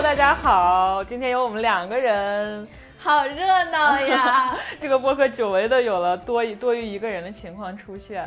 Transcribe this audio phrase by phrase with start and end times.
[0.00, 2.66] Hello，大家好，今天有我们两个人，
[2.96, 4.56] 好热闹呀！
[4.80, 8.26] 这个播客久违的有了多多于一个人的情况出现。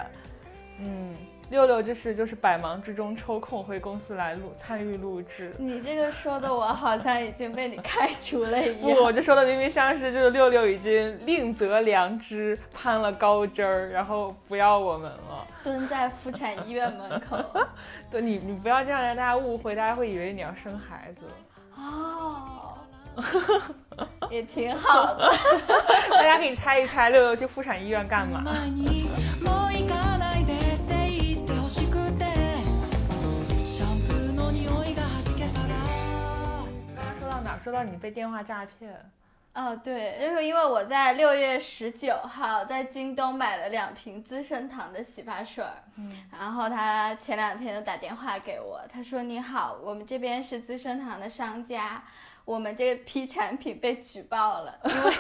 [0.78, 1.16] 嗯，
[1.50, 5.52] 六六就是就是百忙之中抽空回公司来录参与录制。
[5.58, 8.96] 你这个说的我好像已经被你开除了一样。
[8.96, 17.44] 不，我就说的明明像是就是六六已经另择良知，攀了高枝儿，然后不要我们了，蹲在妇产医院门口。
[18.12, 21.26] 对你，你不要这样让大家误会，大家会以为你要生孩子。
[21.84, 22.78] 哦，
[24.32, 25.32] 也挺好的。
[26.12, 28.42] 大家可以猜一猜，六六去妇产医院干嘛？
[36.96, 37.58] 刚刚说到哪？
[37.64, 38.94] 说到你被电话诈骗。
[39.54, 45.64] 哦，对，就是因为我在六月十九号在京东买了两瓶资生堂的洗发水，
[45.96, 52.04] 嗯，然后他前两天就打电话给我，他说你好，我们这边是资生堂的商家，
[52.46, 55.14] 我们这批产品被举报了， 因为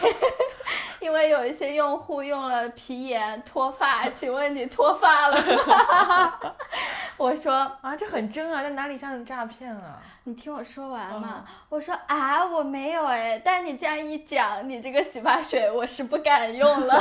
[0.99, 6.39] 因为有一些用户用了皮炎脱发，请问你脱发了吗？
[7.17, 9.99] 我说啊，这很真啊，这哪里像诈骗啊？
[10.23, 11.45] 你听我说完嘛。
[11.69, 16.95] 我说啊，我没有哎，但你这样一讲，你这个洗发水我是不敢用了。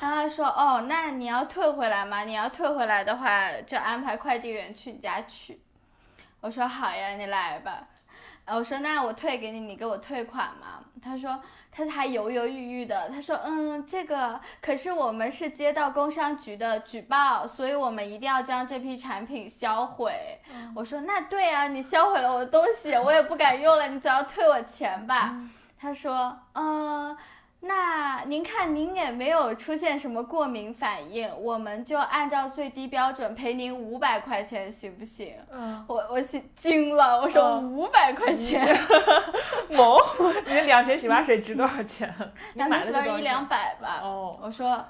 [0.00, 2.24] 然后他说哦，那你要退回来吗？
[2.24, 5.60] 你要退回来的话，就安排快递员去你家取。
[6.40, 7.86] 我说好呀，你来吧。
[8.56, 10.84] 我说那我退给你，你给我退款嘛？
[11.02, 13.08] 他说他还犹犹豫豫的。
[13.08, 20.40] 他说嗯，这个可是我们是接到工商局的举报，所以我们一定要将这批产品销毁。
[20.74, 25.36] 我说那对啊，你销毁了我的东西，我也不敢用了，你只要退我钱吧。
[25.78, 27.16] 他说嗯。
[27.60, 35.34] 那您看，您也没有出现什么过敏反应，我们就按照最低标准赔您五百块钱，行不行？
[35.50, 36.20] 嗯，我我
[36.54, 38.78] 惊了，我说五百块钱，
[39.70, 39.98] 某，
[40.46, 42.14] 你两瓶洗发水值多少钱？
[42.54, 44.00] 两瓶洗发水一两百吧。
[44.02, 44.84] 哦，我说。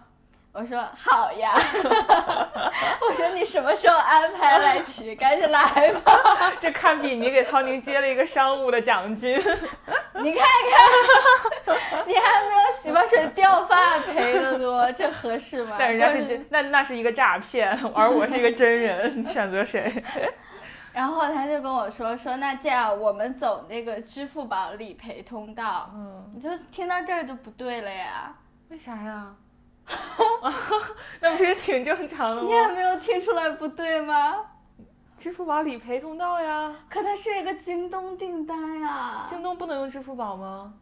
[0.50, 1.52] 我说好呀，
[3.00, 5.14] 我说你什么时候安排来取？
[5.14, 6.52] 赶紧来吧！
[6.58, 9.38] 这堪比你给曹宁接了一个商务的奖金。
[10.22, 10.44] 你看
[11.66, 15.76] 看， 你还没有洗发水掉发赔的多，这合适吗？
[15.78, 20.02] 但人家是真，那那是一个诈骗，而我是一个真人，你选择谁？
[20.92, 25.90] 然后他就跟我说说，那这样我们走那个支付宝理赔通道。
[25.94, 28.34] 嗯，你就听到这儿就不对了呀？
[28.70, 29.26] 为啥呀？
[31.20, 32.48] 那不是挺正常的吗？
[32.48, 34.36] 你也没有听出来不对吗？
[35.18, 36.74] 支付宝理赔通道呀。
[36.88, 39.26] 可它是一个京东订单呀。
[39.28, 40.72] 京东不能用支付宝吗？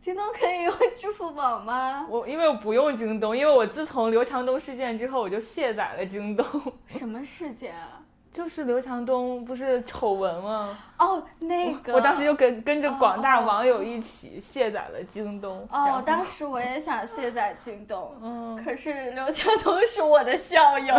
[0.00, 2.06] 京东可以用支付宝吗？
[2.08, 6.44] 我因为我不用京东，因为我自从刘强东事件之后，我就卸载了京东。
[6.86, 8.01] 什么事件啊？
[8.32, 10.76] 就是刘强东不是丑闻吗？
[10.98, 15.68] 哦，那个，我当时就跟跟着广大网友一起卸载了京东。
[15.70, 20.94] 哦，当时我也想卸载京东，嗯，可是刘强东是我的校友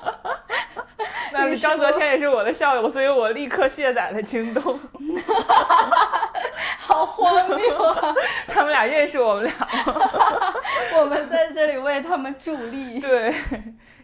[1.32, 4.78] 那张泽天也是我的校友，所以我立刻卸载了京东。
[6.78, 8.14] 好荒谬啊！
[8.48, 9.68] 他们俩认识我们俩吗？
[10.98, 12.98] 我们在这里为他们助力。
[12.98, 13.34] 对，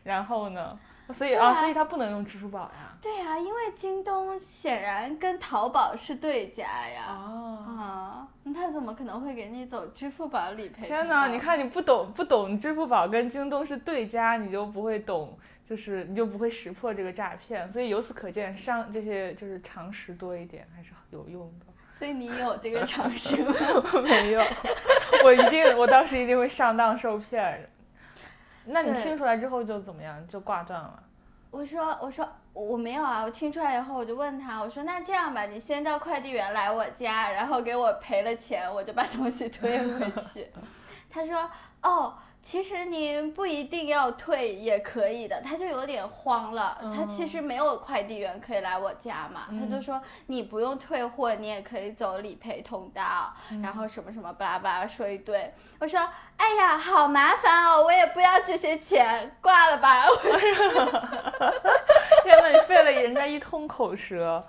[0.04, 0.78] 然后呢？
[1.12, 2.96] 所以啊，所以他不能用支付宝呀。
[3.00, 7.06] 对呀，因为京东显然跟淘宝是对家呀。
[7.08, 7.64] 哦。
[7.66, 10.86] 啊，那他怎么可能会给你走支付宝理赔？
[10.86, 17.70] 天哪，你看你不懂不懂支付宝跟京东是对家，你就不会懂，就是你就不会识破这个诈骗。
[17.72, 21.66] 所以由此可见，上这些就是常识多一点还是有用的。
[21.94, 23.54] 所以你有这个常识吗？
[24.04, 24.40] 没有，
[25.24, 27.68] 我一定，我当时一定会上当受骗。
[28.68, 30.26] 那你听出来之后就怎么样？
[30.28, 31.02] 就挂断了。
[31.50, 33.22] 我说我说我没有啊！
[33.22, 40.48] 我听出来以后我就问他，我说那这样吧，你先叫快递员来我家，然后给我赔了钱，我就把东西 退回去。
[41.10, 41.50] 他说
[41.82, 42.14] 哦。
[42.40, 46.78] 其实您不一定要退也可以的，他就有点慌了。
[46.96, 55.52] 他其实没有快递员可以来我家嘛，他就说你不用退货，你也可以走理赔通道，然后什么什么巴拉巴拉说一堆。
[55.78, 56.00] 我说
[56.36, 60.06] 哎呀，好麻烦哦，我也不要这些钱，挂了吧。
[62.24, 64.46] 天呐，你费了人家一通口舌。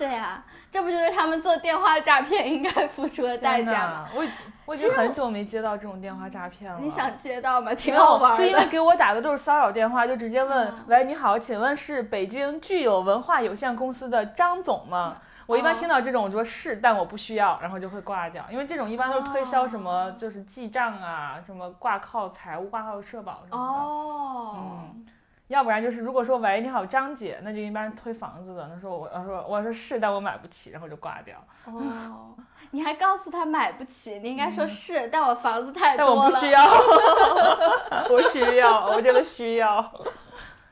[0.00, 4.08] 对呀，这不就是他们做电话诈骗应该付出的代价吗？
[4.16, 6.78] 我已经我已经很久没接到这种电话诈骗了。
[6.80, 7.74] 你想接到吗？
[7.74, 8.38] 挺好玩的。
[8.38, 15.18] 对，因为给我打的都是骚扰电话，就直接问：喂，你好，请问是北京具有文化有限公司的张总吗？
[15.44, 18.42] 我一般听到这种，我说是，但我不需要，然后就会挂掉。
[18.50, 23.58] 因为这种一般都是推销什么，就是记账啊，什么挂靠财务、挂靠社保什么的。
[23.58, 24.56] 哦。
[24.56, 25.06] 嗯。
[25.50, 31.36] 要不然就是如果说喂你好张姐，那就一般推房子的，那说我要说我说是，但我买不起，然后就挂掉。
[31.64, 32.36] 哦，
[32.70, 36.62] 你还告诉他买不起，你应该说是，但我房子太多了，但我不需要，
[38.14, 39.92] 我需要，我真的需要。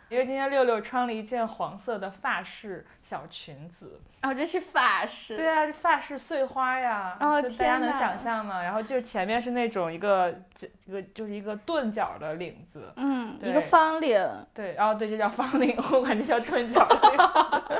[0.09, 8.63] 因为今天六六穿了一件黄色的发饰小裙子，哦，这是发饰，对啊，发饰碎花呀，哦，大家能想象吗？
[8.63, 10.35] 然后就是前面是那种一个
[10.87, 14.19] 一个就是一个钝角的领子，嗯，一个方领，
[14.55, 16.89] 对，然后对，这叫方领， 我感觉叫钝角，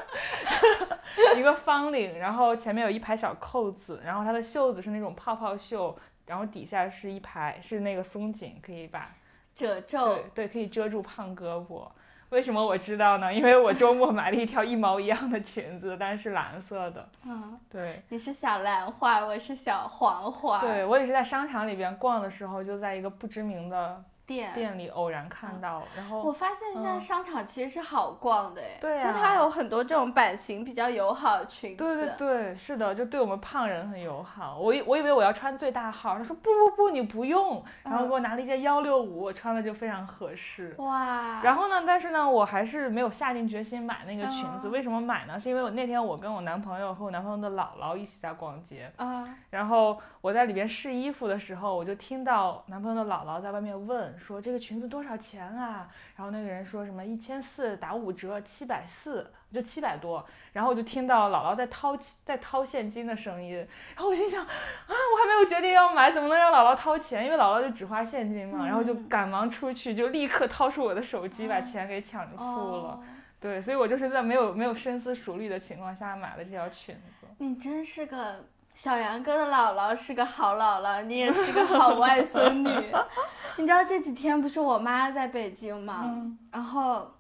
[1.35, 9.15] 一个方领，然后前面有一排小扣子，然后它的袖子是那种泡泡袖，然后底下是一排是那个松紧，可以把
[9.55, 11.89] 褶皱，对对，可以遮住胖胳膊。
[12.31, 13.33] 为什么我知道呢？
[13.33, 17.09] 因为我周末买了一条一毛一样的裙子，但是蓝色的。
[17.25, 20.61] 嗯，对，你是小兰花，我是小黄花。
[20.61, 24.05] 对，我也是在商场里边逛的时候，就在一个不知名的。
[24.29, 31.83] 店店里偶然看到，然后我发现现在商场其实是好逛的，哎，对就它有很多这种版型比较友好的裙子。
[31.83, 34.59] 对对对，是的，就对我们胖人很友好。
[34.59, 40.75] 我以我以为我要穿最大号，他说不不不，你不用，然后给我拿了一件幺六五，我穿了就非常合适。
[40.77, 41.41] 哇！
[41.43, 44.69] 然后呢，但是呢，我还是没有下定决心买那个裙子。
[44.69, 45.41] 为什么买呢？
[45.41, 55.03] 是因为我那天我跟我男朋友和我男朋友的姥姥一起在逛街，啊，然后我在里边试衣服的时候，我就听到男朋友的姥姥在外面问说这个裙子多。
[55.09, 55.89] 少钱啊？
[56.17, 60.23] 然后那个人说什么一千四打五折七百四，就七百多。
[60.53, 63.57] 然后我就听到姥姥在掏在掏现金的声音。
[63.95, 64.49] 然后我心想啊，
[64.89, 67.25] 我还没有决定要买，怎么能让姥姥掏钱？
[67.25, 68.67] 因为姥姥就只花现金嘛。
[68.67, 73.01] 然后就赶忙出去，就立刻掏出我的手机，把钱给抢着付了。
[73.41, 77.27] 对，所以我就是在没有没有深思熟虑的情况下买了这条裙子。
[77.39, 78.45] 你真是个。
[78.79, 82.71] 小杨哥的姥姥是个好姥姥，你也是个好外孙女。
[83.59, 86.15] 你知道这几天不是我妈在北京吗？
[86.53, 87.13] 然后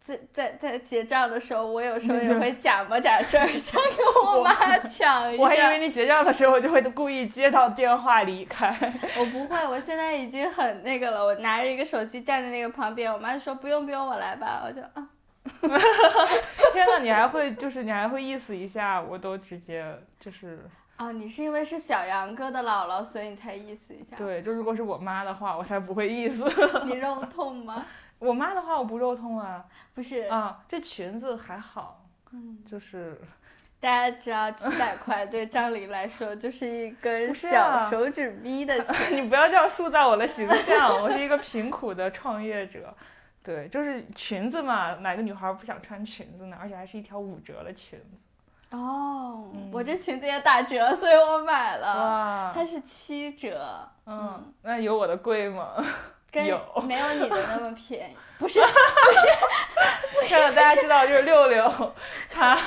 [0.00, 5.42] 在在在结账的时候，我有时候也会假模假式 想跟我妈抢一下。
[5.44, 8.74] 我还以为你结账的时候就会故意接到电话离开。
[9.18, 11.22] 我不会，我现在已经很那个了。
[11.22, 14.62] 我拿着一个手机站在那个旁边，我妈说不用不用，我来吧。
[14.64, 15.06] 我就啊。
[16.72, 19.84] 天呐，你还会就是你还会意思一下，我都直接
[20.18, 20.66] 就是。
[20.96, 24.16] 哦，你是因为是小杨哥的姥姥，所以你才意思一下。
[24.16, 26.44] 对，就如果是我妈的话，我才不会意思。
[26.84, 27.84] 你肉痛吗？
[28.20, 29.64] 我妈的话，我不肉痛啊。
[29.92, 32.04] 不是啊，这裙子还好。
[32.32, 33.20] 嗯，就是。
[33.80, 39.14] 大家知道，七百块对张琳来说就是一根小手指逼的 钱。
[39.14, 42.96] 你不要这样塑造我的形象，我是一个贫苦的创业者。
[43.42, 46.56] 对，就是裙子嘛，哪个女孩不想穿裙子呢？
[46.58, 48.24] 而且还是一条五折的裙子。
[48.74, 51.86] 哦，我这裙子也打折，所以我买了。
[51.86, 53.64] 哇，它是七折。
[54.06, 55.74] 嗯，那有我的贵吗？
[56.34, 58.16] 有，没有你的那么便宜。
[58.38, 61.64] 不是， 不是，看到大家知道，就是六六，
[62.28, 62.58] 他，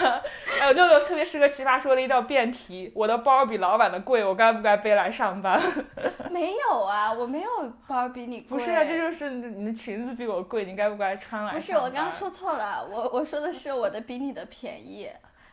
[0.62, 5.62] 哎，六六特别适合奇葩说的一道辩题：我的包比老板的贵，我该不该背来上班？
[6.32, 7.50] 没有啊，我没有
[7.86, 8.58] 包比你贵。
[8.58, 11.52] 不是啊，这就是你的裙子比我贵，你该不该穿来？
[11.52, 15.10] 不是，我刚刚说错了，我我说的是我的比你的便宜。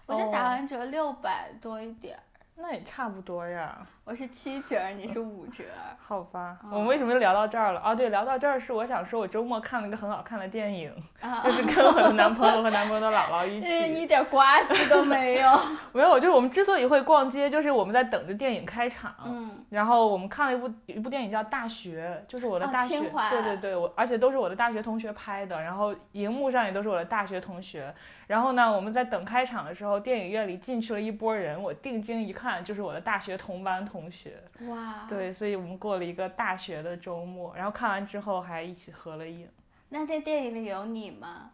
[0.07, 2.19] 我这打完折六百多一点，
[2.57, 3.87] 那也差不多呀。
[4.07, 5.65] 我是七折，你是五折。
[5.99, 7.81] 好吧，我们为什么又聊到这儿了？
[7.83, 10.95] 哦，对，聊到这儿是我想说，我周末看了一个很好看的电影，
[11.43, 15.51] 就是跟我的男朋友和男朋友的姥姥一起， 一点关系都没有。
[15.95, 19.15] 没有，就是我们之所以会逛街，就是我们在等着电影开场。
[19.25, 19.65] 嗯。
[19.71, 27.93] 然后我们看了一部一部电影叫《大学》，就是我的大学，对对对，我而且都是我的大学同学拍的，然后荧幕上也都是我的大学同学。
[28.27, 33.83] 然后呢，我们在等开场的时候，电影院里进去了一波人，我定睛一看，就是我的大学同班。
[33.94, 39.49] 同学哇，对，所以我们过了一个大学的周末，然后看完之后还一起合了影。
[39.89, 41.51] 那在电影里有你吗？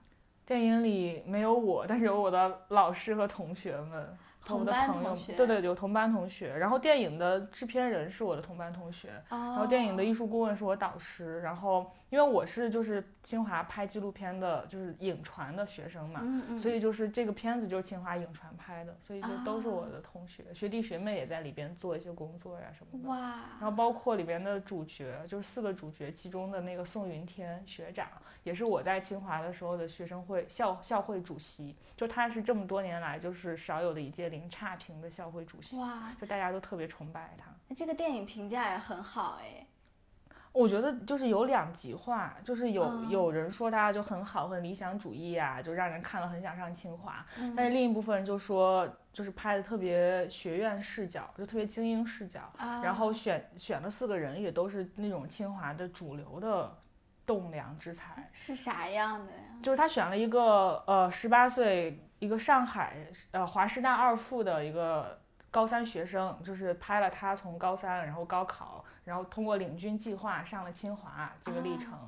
[0.46, 4.18] 电影里没有我，但是有我的老师和同学们。
[4.48, 6.56] 我的朋友，对对，有同班同学。
[6.56, 11.40] 然后电影的制片人是我的同班同学，然后电影的艺术顾问是我导师。
[11.42, 16.22] 然后因为我是就是清华拍纪录片的，就是影传的学生嘛，
[16.58, 23.08] 所以就是这个片子就是清华影传拍的，所以就都是我的同学，学弟学妹也在里边做一些工作呀什么的。
[23.08, 23.18] 哇！
[23.58, 28.06] 然后包括里边的主角，就是四个主角其中的那个宋云天学长，
[28.42, 34.50] 也是我在清华的时候的学生会校校会主席，就他是这么多年来就是少有的一届零。
[34.50, 37.44] 差评的校会主席，哇，就大家都特别崇拜他。
[37.68, 39.64] 那这个电影评价也很好哎。
[40.52, 47.24] 我觉得就是有两极化，就是有有人说他就很好，很理想主义啊，就让人看了很想上清华。
[47.56, 52.40] 但是另一部分人就说，就是拍的特别学院视角，就特别精英视角。
[52.82, 56.76] 然后选选了四个人，也都是那种清华的主流的。
[57.26, 58.28] 栋梁之才。
[58.32, 59.38] 是啥样的呀？
[59.62, 62.96] 就是他选了一个呃十八岁一个上海
[63.30, 65.16] 呃华师大二附的一个
[65.48, 71.98] 高三学生，就是拍了他从高三然后高考，然后通过领军计划上了清华这个历程，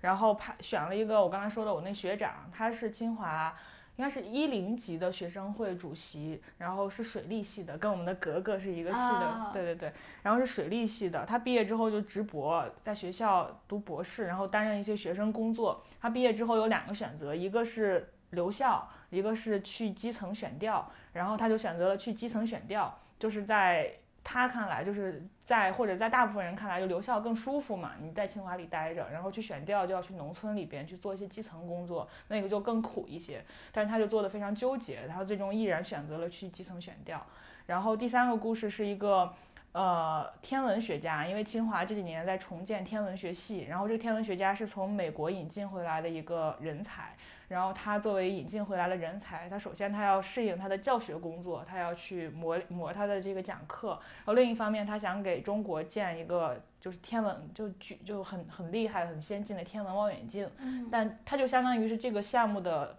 [0.00, 3.54] 然后派选了一个我刚才说的我那学长，他是清华。
[3.96, 9.92] 应该是一零级的学生会主席，然后是水利系的，跟我们的格格是一个系的，对对对，
[10.22, 11.26] 然后是水利系的。
[11.26, 15.84] 他毕业之后就直博，在学校读博士，然后担任一些学生工作。
[16.00, 23.92] 他毕业之后有两个选择，一个是留校，一个是去基层选调，然后他就选择了去基层选调，就是在。
[24.22, 27.92] 他看来就是在或者在大部分人看来，就留校更舒服嘛。
[28.00, 33.44] 你在清华里待着，然后去选调就要去农村里边去做一些基层工作，那个就更苦一些。
[33.72, 37.24] 但是他就做的非常纠结，他最终毅然选择了去基层选调。
[37.66, 39.32] 然后第三个故事是一个。
[39.72, 47.16] 呃，天文学家，因为清华这几年在重建天文学系，然后这个天文学家是从美国引进回来的一个人才，
[47.50, 53.88] 然后他作为引进回来的人才，他首先他要适应他的教学工作，他要去磨磨他的这个讲课，
[54.18, 60.48] 然后另一方面他想给中国建一个就是天文就举就很很厉害很先进的天文望远镜，
[60.90, 62.96] 但他就相当于是这个项目的。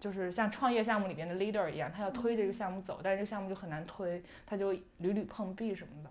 [0.00, 6.10] 就是像创业项目里边的 leader 一样，他要推这个项目走，但是这个项目就很难推，他就屡屡碰壁什么的。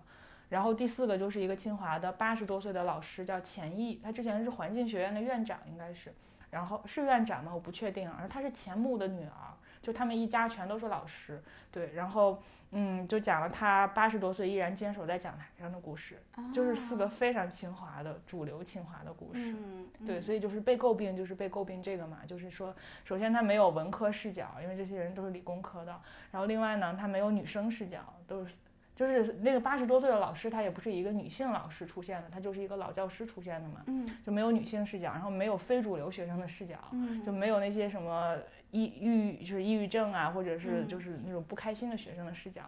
[0.50, 6.12] 然后第四个就是一个清华的八十多岁的老师，叫钱毅，他之前是环境学院的院长，应该是，
[6.50, 7.52] 然后是院长吗？
[7.54, 8.10] 我不确定。
[8.10, 12.42] 而她是钱穆的女儿，就他们一家全都是老师，对，然后。
[12.70, 16.20] 嗯，就讲了她八十多岁依然坚守在讲台上的故事，
[16.52, 19.56] 就是四个非常清华的主流清华的故事。
[20.04, 22.76] 对，所以就是被诟病，就是被诟病这个嘛，就是说，
[23.06, 25.98] 首先他没有文科视角，因为这些人都是理工科的。
[26.30, 28.58] 然后另外呢，他没有女生视角，都是
[28.98, 33.82] 就是那个八十多岁的老师，他也不是一个女性老师出现的，他就是一个老教师出现的嘛。
[33.86, 36.76] 嗯，就没有女性视角，然后没有非主流学生的视角，
[37.24, 38.36] 就没有那些什么。
[38.70, 42.60] 抑郁就是抑郁症啊，或者是就是那种不开心的学生的视角，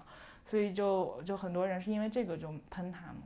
[0.47, 3.17] 所以就就很多人是因为这个就喷他们。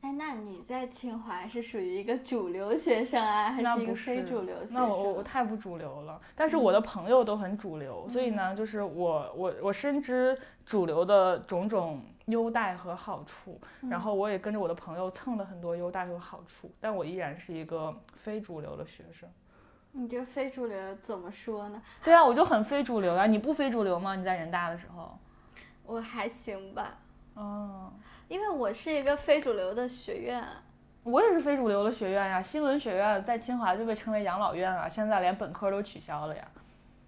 [0.00, 4.74] 哎，那你在清华是属于一个主流学生啊，还是一个非主流学生？
[4.74, 10.34] 那我我太不主流了，但是我的朋友都很主流，所以呢，就是我我我深知
[10.64, 19.28] 主流的种种优待和好处，然后我也跟着我的朋友蹭了很多优待和好处，但我依然是一个非主流的学生。
[19.92, 21.80] 你这非主流怎么说呢？
[22.02, 23.26] 对啊，我就很非主流啊！
[23.26, 24.16] 你不非主流吗？
[24.16, 25.16] 你在人大的时候，
[25.84, 26.98] 我还行吧。
[27.34, 27.92] 哦，
[28.26, 30.44] 因为我是一个非主流的学院，
[31.04, 32.42] 我也是非主流的学院呀。
[32.42, 36.48] 新闻学院在清华就被称为养老院啊，现在连本科都取消了呀。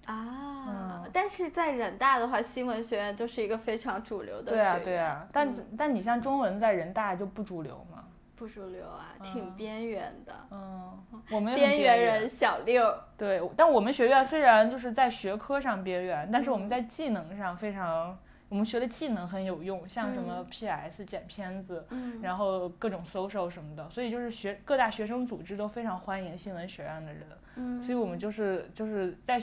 [0.06, 4.52] 啊，但是在人大的话，新闻学院就是一个非常主流的。
[4.52, 5.28] 对啊，对啊。
[5.32, 8.04] 但但你像中文在人大就不主流嘛。
[8.36, 10.34] 不主流啊，挺边缘的。
[10.50, 10.92] 嗯，
[11.30, 12.94] 我们边缘人小六。
[13.16, 18.18] 对，但我们学院虽然就是在学科上边缘，但是我们在技能上非常，
[18.50, 21.86] 我们学的技能很有用，像什么 PS 剪片子，
[22.20, 27.26] 然后各种 social 什么的，所以就是学各大学生组织都非常欢迎新闻学院的人。
[27.56, 29.38] 嗯，所以我们就是就是在。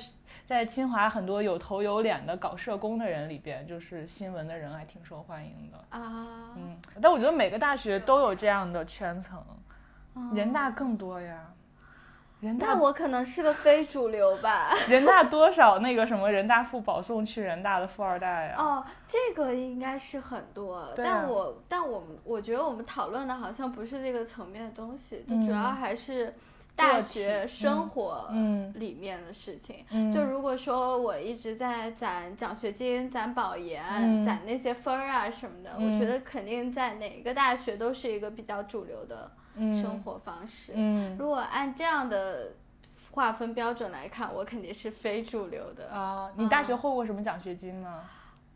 [0.45, 6.51] 在清华很多有头有脸的搞社工的人里边，就是新闻的人还挺受欢迎的啊。
[6.57, 9.41] 嗯，但我觉得每个大学都有这样的圈层，
[10.33, 11.53] 人大更多呀。
[12.41, 14.73] 人大我可能是个非主流吧。
[14.89, 18.55] 人大多少那个什么人大附保送去人大的富二代呀？
[18.57, 26.33] 哦，这个应该是很多，但我但我们我觉得我们讨论的好像不是这个层面的东西，就主要还是。
[26.75, 28.29] 大学生活
[28.75, 40.73] 里面的事情，就如果说我一直在攒奖学金、攒保研、攒那些分儿啊什么的，我觉得肯定在哪个大学都是一个比较主流的生活方式。
[41.17, 42.53] 如果按这样的
[43.11, 46.31] 划分标准来看，我肯定是非主流的啊。
[46.35, 48.09] 你大学获过什么奖学金吗？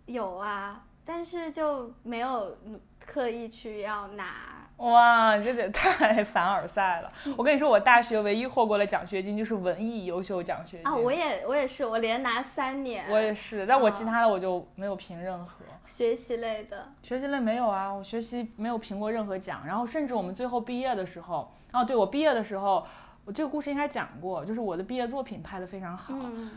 [0.08, 2.58] 有啊，但是就没有
[3.00, 4.57] 刻意去要拿。
[4.78, 7.12] 哇，这也太凡尔赛了！
[7.36, 10.96] 我跟你说，我大学唯一获过的奖学金就是文艺优秀奖学金啊！
[10.96, 13.06] 我也我也是，我连拿三年。
[13.10, 16.90] 我也是，但我其他的我就没有评任何学习类的。
[17.02, 19.64] 学习类没有啊，我学习没有评过任何奖。
[19.66, 22.86] 然后甚至我们最后毕业的时候，哦，对我毕业的时候。
[23.28, 26.16] 我这个故事应该讲过，就是我的毕业作品拍得非常好。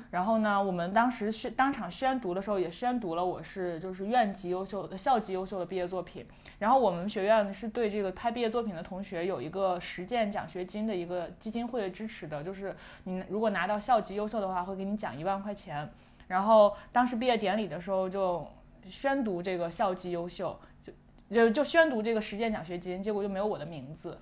[0.09, 6.25] 然后呢，我们当时宣当场宣读的时候，也宣读了我是就是院级优秀的校级优秀的毕业作品。
[6.61, 12.73] 然后我们学院是对这个拍毕业作品的同学有一个实践奖学金的一个基金会的支持的，就是
[13.03, 15.91] 你如果拿到校级优秀的话，会给你奖一万块钱。
[16.29, 18.47] 然后当时毕业典礼的时候就
[18.87, 20.93] 宣读这个校级优秀，就
[21.35, 24.17] 就就宣读这个实践奖学金，结果就没有我的名字。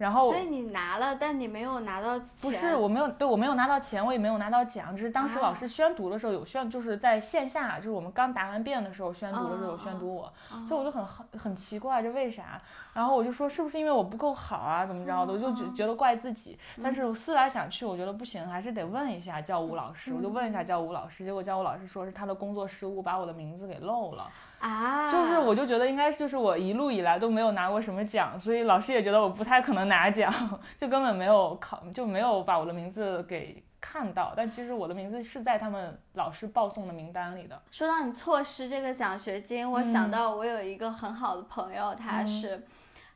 [0.00, 2.26] 然后所以你拿了，但你没有拿到钱。
[2.40, 10.32] 不是，我没有，对我没有拿到钱，我也没有拿到奖，只是当时老师宣读的时候有宣，就是在线下，就是我们刚答完辩的时候宣读的时候有宣读我，
[10.66, 12.58] 所以我就很很很奇怪，这为啥？
[12.94, 15.34] 然后我就说是不是因为我不够好啊，怎么着的？
[15.34, 24.26] 我就觉觉得怪自己，但是我思来想去，我觉得不行，还是得问一下教务老师，我就问一下教务老师，结果教务老师说是他的工作失误，把我的名字给漏了。
[24.60, 30.32] 啊，就是我就觉得应该就是我一路以来都没有拿过什么奖，所以老师也觉得我不太可能拿奖，
[30.76, 34.34] 就根本没有考，就没有把我的名字给看到。
[34.36, 37.58] 但其实我的名字是在他们老师报送的名单里的。
[37.70, 42.66] 说到你错失这个奖学金，我想到我有一个很好的朋友，他是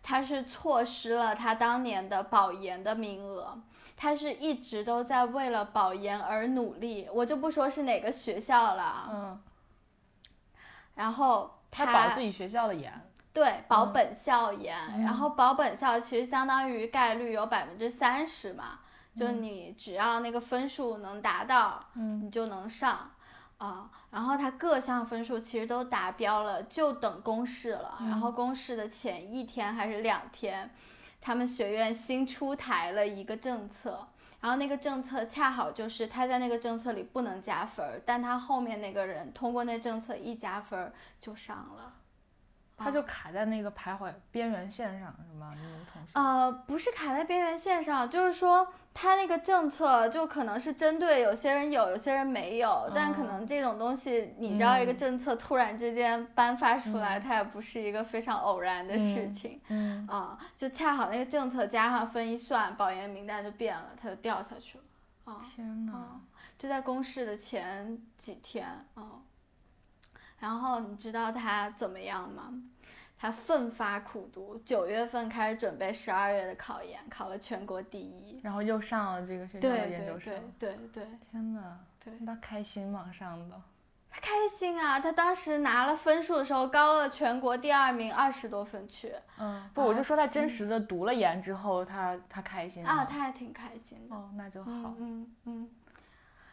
[0.02, 3.58] 他是错失了他当年的保研的名额，
[3.98, 9.40] 他是一直都在为了保研而努力，我就不说是哪个学校了，嗯。
[10.94, 12.92] 然后他保自己学校的研，
[13.32, 15.02] 对，保本校研。
[15.02, 18.78] 然后保本校其实相当于概率有百分之三十嘛，
[19.14, 23.10] 就你只要那个分数能达到，你就能上
[23.58, 23.90] 啊。
[24.10, 27.96] 然后他各项分数其实都达标了，就等公示了。
[28.00, 30.70] 然后公示的前一天还是两天，
[31.20, 34.06] 他们学院新出台了一个政策。
[34.44, 41.94] 然后那个政策恰好就是他在那个政策里不能加分，但他后面那个人通过那政策一加分就上了，
[42.76, 45.54] 他就卡在那个徘徊边缘线上是吗？
[45.56, 46.10] 你们同事？
[46.12, 48.68] 呃，不是卡在边缘线上，就是说。
[48.96, 60.06] 他那个政策就可能是针对有些人有，有些人没有，但可能这种东西，你知道一个政策突然之间颁发出来，它也不是一个非常偶然的事情，嗯。
[60.06, 64.84] 啊，就恰好那个政策加上分一算，保研名单就变了，他就掉下去了，
[65.24, 66.20] 啊，天呐，
[66.56, 69.20] 就在公示的前几天，啊，
[70.38, 72.54] 然后你知道他怎么样吗？
[73.16, 80.34] 他奋发苦读，九月份开始准备十二月的考研，考了全国第一，然后又上了这个学校的研究生。
[80.58, 81.18] 对对对对。
[81.30, 81.78] 天哪！
[82.04, 82.12] 对。
[82.26, 83.10] 他开心吗？
[83.10, 83.58] 上的？
[84.10, 85.00] 他开心啊！
[85.00, 89.14] 他当时拿了分数的时候，高了全国第二名二十多分去。
[89.38, 89.70] 嗯。
[89.72, 92.90] 不，我就说他真实的读了研之后，他他开心吗？
[92.90, 94.14] 啊，他还挺开心的。
[94.14, 94.94] 哦，那就好。
[94.98, 95.70] 嗯嗯。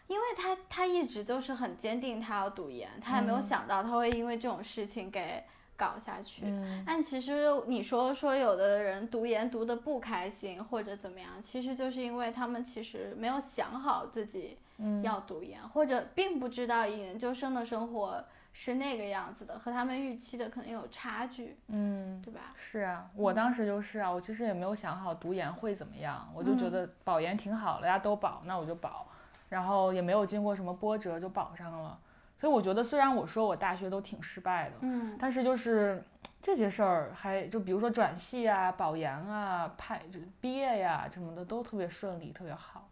[0.08, 5.43] 因为他他一直就是很坚定，他要读研，他也没有想到他会因为这种事情给。
[5.82, 6.44] 搞下去，
[6.86, 14.60] 但其实你说说有的人读研读的不开心或者怎么样，其实就是因为他们其实没有想好自己
[15.02, 22.54] 要读研，或者并不知道研究生的生活是那个样子的，和他们预期的可能有差距，嗯，对吧？
[22.56, 29.08] 是啊，我当时就是啊，我其实也没有想好读研会怎么样，我就觉得保研挺好了，大家都保，那我就保，
[29.50, 31.98] 然后也没有经过什么波折就保上了。
[32.41, 36.04] 所以我觉得，虽然我说我大学都挺失败的，嗯，但是就是
[36.41, 42.89] 这些事儿，还就比如说转系啊、保研啊、派就毕业呀什么的，都特别顺利，特别好。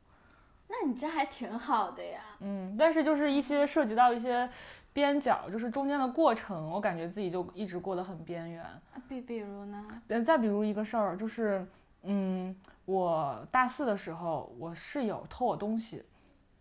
[0.67, 2.21] 那你这还挺好的呀。
[2.41, 4.47] 嗯，但是就是一些涉及到一些
[4.93, 8.63] 边角，就是中间的过程，我感觉自己就一直过得很边缘。
[9.07, 9.83] 比比如呢？
[10.09, 11.65] 嗯，再比如一个事儿，就是
[12.03, 16.03] 嗯，我大四的时候，我室友偷我东西。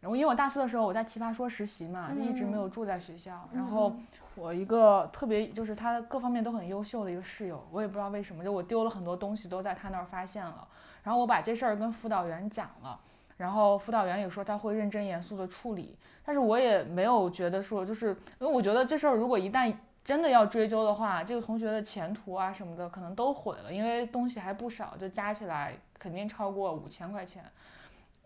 [0.01, 3.49] 然后，因为我大四的时候我在奇葩说实习嘛，就一直没有住在学校。
[3.53, 3.93] 然后
[4.37, 10.69] 我一个特别就是他各方面都很优秀的一个室友，我也不知道为什么，就我丢了很多东西都在他那儿发现了。
[11.03, 12.97] 然后我把这事儿跟辅导员讲了，
[13.39, 15.97] 然后辅导员也说他会认真严肃的处理。
[16.25, 27.43] 但是我也没有觉得说，就是因为我觉得这事儿如果一旦真的要追究的话，这个同学的前途啊什么的可能都毁了，因为东西还不少，就加起来肯定超过五千块钱。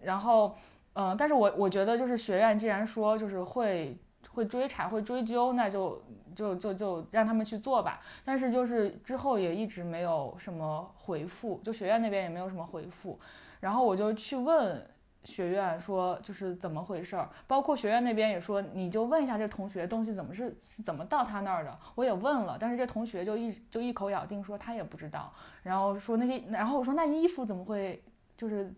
[0.02, 0.54] 然后。
[0.94, 3.96] 嗯，但是我我觉得就是学院既然说就是会
[4.30, 6.02] 会追查会追究，那就
[6.36, 8.02] 就就就让他们去做吧。
[8.24, 13.18] 但是就是之后也一直没有什么回复，就学院那边也没有什么回复。
[13.60, 14.86] 然后我就去问
[15.24, 21.78] 学院说就是怎么回事儿，包括学院那边也说你就问一下这同学东西怎么是是怎么到他那儿的。
[21.94, 25.32] 我也问了，但是这同学就一就一口咬定说他也不知道。
[25.62, 28.02] 然后说那些，然后我说那衣服怎么会
[28.36, 28.70] 就是。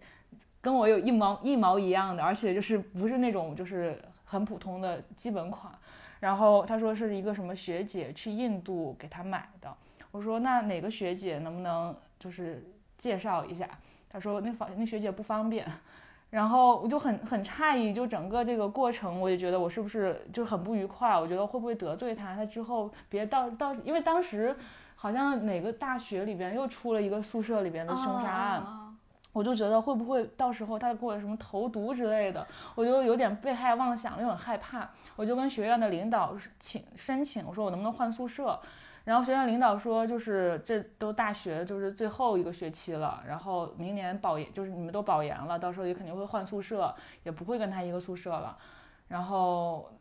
[0.65, 5.71] 跟我有一毛一毛一样的，而且就是不是那种就是很普通的基本款。
[6.21, 9.71] 然后他说是一个什么学姐去印度给他买的。
[10.11, 12.65] 我说那哪个学姐能不能就是
[12.97, 13.69] 介绍一下？
[14.09, 15.67] 他说那方那学姐不方便。
[16.31, 21.17] 然后我就很很诧异，就整个这个过程，我也觉得我是不是就很不愉快？
[21.21, 22.35] 我觉得会不会得罪他？
[22.35, 24.57] 他之后别到到，因为当时
[24.97, 28.84] 好像哪个大学里边又出了一个宿舍里边的凶杀案。
[29.35, 34.89] 我就觉得会不会到时候他给我什么投毒之类的，我就有点被害妄想，又很害怕。
[35.17, 38.59] 我就跟学院的领导请申请，我说我能不能换宿舍，
[39.03, 46.95] 然后学院领导说，就是这都大学就是最后一个学期了，然后明年保研，就是你们都保研了，到时候也肯定会换宿舍，
[47.25, 48.57] 也不会跟他一个宿舍了。
[49.09, 49.93] 然后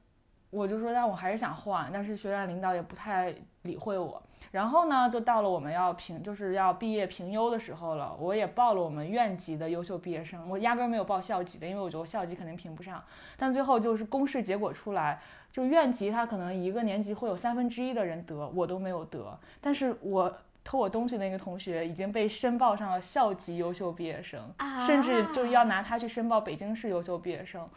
[0.51, 4.21] 我就说，但我还是想换，但是学院领导也不太理会我。
[4.53, 8.15] 然后呢，就到了我们要评，就是要毕业评优的时候了。
[8.19, 13.03] 我也报了我们院级的优秀毕业生，我压根没有报校级的，因为我觉得我校级肯定评不上。
[13.35, 15.19] 但最后就是公示结果出来，
[15.51, 19.35] 就院级他可能一个年级会有三分之一的人得，我都没有得。
[19.59, 20.31] 但是我
[20.63, 24.39] 偷我东西的那个同学已经被申报上了校级优秀毕业生，
[24.85, 27.67] 甚至就要拿他去申报北京市优秀毕业生。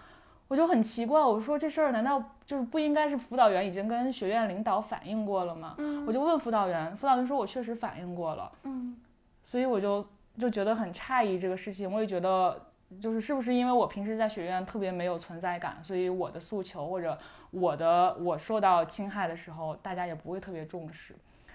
[0.48, 5.76] 我就很奇怪，我说这事儿难道就是不应该是辅导员已经跟学院领导反映过了吗？
[6.06, 8.52] 我就问辅导员，辅导员说我确实反映过了。
[8.62, 8.96] 嗯，
[9.42, 10.06] 所以我就
[10.38, 12.60] 就觉得很诧异这个事情，我也觉得
[13.00, 17.18] 就是是不是因为我平时在学院特别没有存在感，所以我的诉求或者
[17.50, 21.14] 我的我受到侵害的时候，大家也不会特别重视。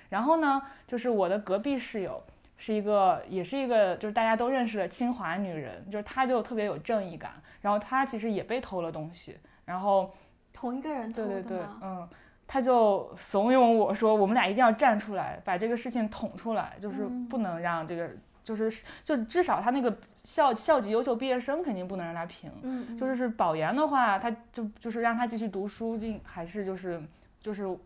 [0.10, 2.22] 然后呢，就是我的隔壁室友。
[2.64, 10.14] 是一个，也是一个，就是大家都认识的清华女人，就是她就特别有正义感，然后他其实也被偷了东西，然后
[10.52, 12.08] 同一个人偷的对对对，嗯，
[12.48, 18.10] 他就怂恿我说，我们俩一定要站出来，把这个事情捅出来，就是不能让这个，
[18.44, 27.02] 就是就至少他那个校校级优秀毕业生肯定不能让他评，嗯，就是是保研的话，他就就是让他继续读书，定还是就是
[27.40, 27.78] 就是。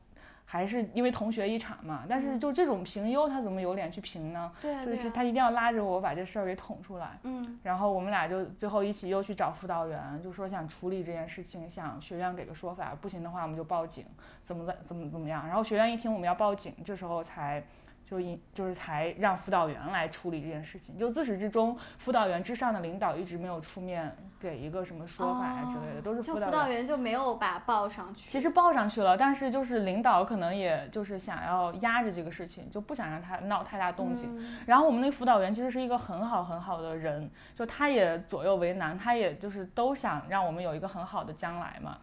[0.46, 4.52] 还是因为同学一场嘛，但是就这种评优，他怎么有脸去评呢？
[4.62, 7.20] 对，就是他一定要拉着我把这事儿给捅出来。
[7.24, 14.06] 嗯，然后我们俩就最后一起又去找辅导员，就说想处理这件事情，想学院给个说法，不行的话我们就报警，
[14.42, 15.46] 怎么怎怎么怎么样。
[15.48, 17.64] 然后学院一听我们要报警，这时候才。
[18.06, 28.30] 就一就是才让辅导员来处理这件事情，就自始至终，辅导员之上的领导一直没有出面给一个什么说法呀之类的，都是辅导员就没有把报上去。
[28.30, 34.40] 其实报上去了，但是就是领导可能也就是想要压着这个事情，就不想让他闹太大动静。
[34.68, 41.98] 然后我们那个辅导员其实是一个很好很好的人，就他也左右为难，他也就是都想让我们有一个很好的将来嘛。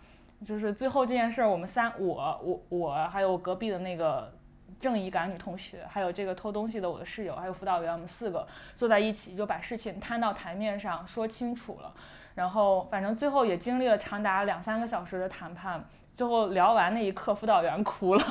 [0.45, 4.35] 就是最后这件事儿，我们三我我我还有隔壁的那个。
[4.83, 11.95] 正义感女同学，还有这个偷东西的我的室友，还有辅导员，我们四个坐在一起，就把事情摊到台面上说清楚了。
[12.35, 18.25] 然后反正最后也经历了长达两三个小时的谈判，最后聊完那一刻，辅导员哭了。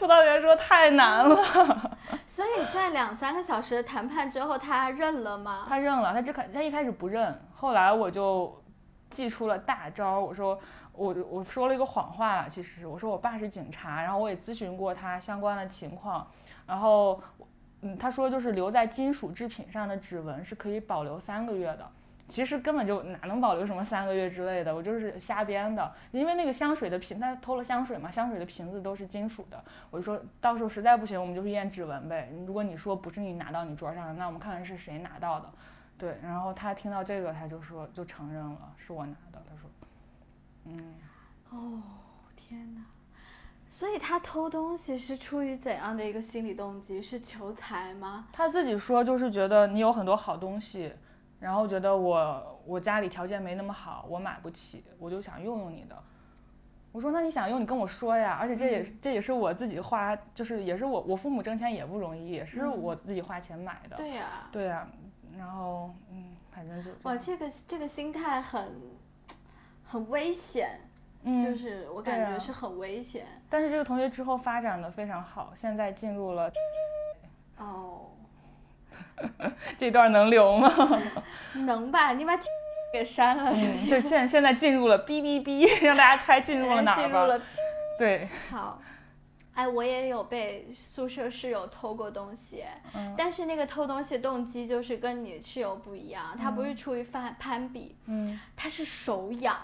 [0.00, 1.36] 辅导员说太难了。
[2.26, 5.64] 所以在两三个小时的谈判之后，他认了吗？
[5.68, 8.60] 他认了，他只开他一开始不认，后来我就
[9.10, 10.58] 祭出了大招，我说。
[10.98, 16.26] 我我说了一个谎话了，其实我说我爸是警察，然后我也咨询过他相关的情况，
[16.66, 17.22] 然后，
[17.82, 21.86] 嗯，他说就是留在金属制品上的指纹是可以保留三个月的，
[22.28, 35.50] 其实根本就哪能保留什么三个月之类的，我就是瞎编的，因为那个香水的瓶，他偷了香水嘛，香水的瓶子都是金属的，我就说到时候实在不行，我们就去验指纹呗，如果你说不是你拿到你桌上的，那我们看看是谁拿到的，
[35.98, 39.70] 对，然后他听到这个他就说就承认了是我拿的，他说。
[40.68, 40.94] 嗯，
[41.50, 41.82] 哦，
[42.34, 42.82] 天哪！
[43.70, 47.00] 所以他偷东西是出于怎样的一个心理动机？
[47.00, 48.26] 是求财吗？
[48.32, 50.92] 他自己说就是觉得你有很多好东西，
[51.38, 55.96] 然后觉得我我家里条件没那么好，我买不起，我就想用用你的。
[56.90, 58.36] 我说那你想用，你跟我说呀。
[58.40, 63.96] 而且这也这也是我自己花，就是也是我我父母挣钱也不容易，也是我自己花钱买的。
[63.96, 64.88] 对呀，对呀。
[65.38, 68.72] 然后嗯，反正就哇，这个这个心态很。
[69.88, 70.80] 很危险，
[71.22, 73.24] 嗯，就是我感觉是很危险。
[73.48, 76.50] 但是这个同学之后发展的非常好，现在进入了。
[77.56, 78.06] 哦，
[79.78, 80.68] 这段能留吗？
[81.54, 82.36] 能吧，你把
[82.92, 83.54] 给删了
[83.88, 87.40] 就现现在进入了哔哔哔，让大家猜进入了哪儿吧。
[87.96, 88.28] 对。
[88.50, 88.80] 好，
[89.56, 92.62] 哎，我也有被宿舍室友偷过东西，
[93.16, 99.56] 但是那个偷东西动机就是跟你室友不一样，他不是出于攀攀比，嗯，他是手痒。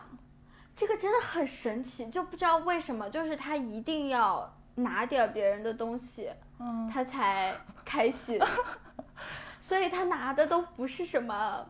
[0.74, 8.40] 这个真的很神奇，就不知道为什么，就是他一定要拿点别人的东西，嗯，他才开心，
[9.60, 11.66] 所以他拿的都不是什么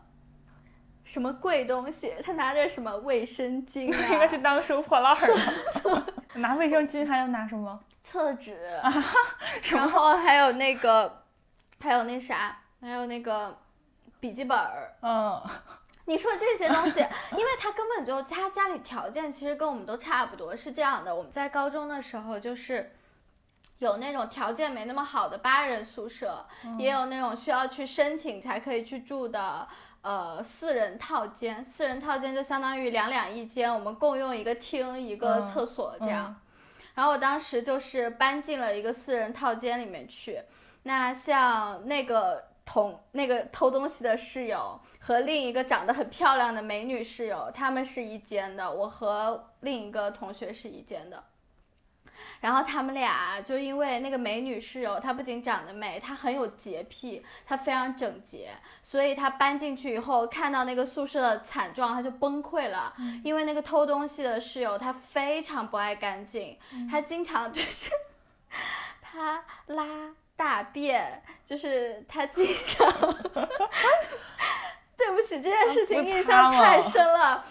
[1.04, 6.04] 什么贵东西，他拿着什么卫生巾， 应该是当收破烂的。
[6.34, 7.78] 拿卫生巾还要拿什么？
[8.00, 8.58] 厕纸，
[9.72, 11.22] 然后还有那个，
[11.80, 13.58] 还有那啥，还有那个
[14.20, 15.42] 笔记本儿，嗯。
[16.04, 16.98] 你说这些东西，
[17.30, 20.54] 因为他根本就他家里条件其实跟我们都差不多。
[20.54, 22.92] 是这样的，我们在高中的时候就是
[23.78, 26.44] 有那种条件没那么好的八人宿舍，
[26.76, 29.68] 也有那种需要去申请才可以去住的
[30.02, 31.64] 呃四人套间。
[31.64, 36.36] 四人套间就相当于两两一间，我们共用一个厅一个厕所这样。
[36.94, 40.42] 然后我当时就是搬进了一个四人套间里面去。
[40.82, 51.22] 那像那个同那个偷东西的室友和另一个长得很漂亮的美女室友，他们是一间的，我和另一个同学是一间的。
[52.42, 58.50] 然后他们俩就因为那个美女室友，她不仅长得美，她很有洁癖，她非常整洁，
[58.83, 62.92] 所以她搬进去以后看到那个宿舍的惨状，她就崩溃了。
[63.24, 66.59] 因为那个偷东西的室友，她非常不爱干净，
[66.90, 67.90] 她经常就是
[69.00, 69.87] 她拉
[70.37, 72.92] 大便，就是她经常。
[75.04, 77.44] 对不起，这件事情印象太深了。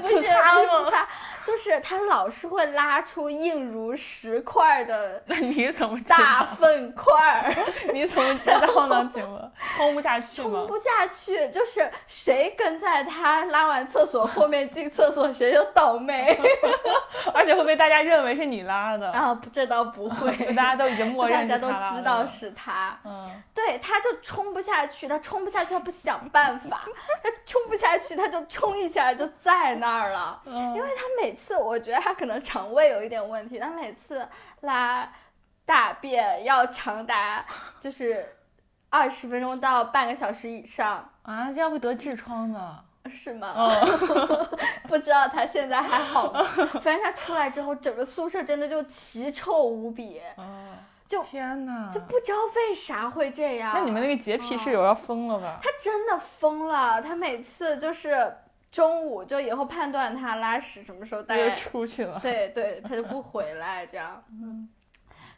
[0.00, 1.08] 不擦吗？
[1.44, 7.52] 就是他老是会拉出硬如石块的，那你怎么大粪块？
[7.92, 9.10] 你怎么知道呢？
[9.12, 10.50] 请问冲不下去吗？
[10.50, 16.38] 冲不下去，就是谁跟在他拉完厕所后面进厕所，谁就倒霉。
[17.34, 19.36] 而且会被大家认为是你拉的啊？
[19.52, 22.96] 这倒不会， 大家都已经默认大家都知道是他。
[23.04, 26.82] 嗯，对，他就冲不下去，他冲不下去，他不想办法。
[27.22, 30.40] 他冲不下去，他就冲一下就在那儿了。
[30.46, 34.26] 因为他每次，我觉得他可能肠胃有一点问题，他每次
[34.60, 35.12] 拉
[35.64, 37.44] 大便要长达
[37.80, 38.36] 就是
[38.90, 43.54] 二十分钟到半个小时以上啊，这样会得痔疮的，是吗？
[44.88, 46.42] 不知道他现在还好吗？
[46.82, 50.20] 反正他出来之后，整个宿舍真的就奇臭无比。
[51.12, 53.72] 就天哪，就不知道为啥会这样。
[53.74, 55.60] 那你们那个洁癖室友要疯了吧？
[55.62, 58.34] 他真的疯了，他每次就是
[58.70, 64.24] 中午就以后判断他拉屎什么时候大概出去了，对对，他就不回来这样。
[64.32, 64.66] 嗯，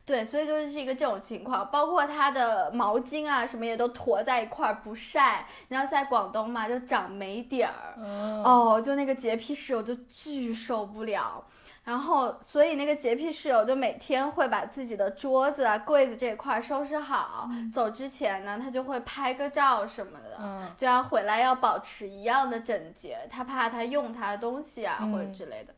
[0.07, 5.45] 对，所以就是一个这种情况，包括他的毛巾啊什么也都坨在一块儿不晒。
[5.67, 7.99] 你知道在广东嘛，就长霉点儿，
[8.45, 11.45] 哦，就那个洁癖室友就巨受不了。
[11.85, 17.47] 然后，所以那个洁癖室友就每天会把自己的桌子啊、柜子这块收拾好。
[17.70, 23.18] 走之前呢，他就会拍个照什么的，就要回来要保持一样的整洁。
[23.31, 25.75] 他怕他用他的东西啊或者之类的。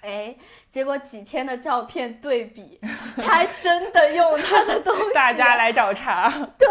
[0.00, 0.34] 哎，
[0.70, 2.80] 结果几天的照片对比，
[3.16, 5.02] 他真的用他的东西。
[5.12, 6.32] 大家来找茬。
[6.58, 6.68] 对，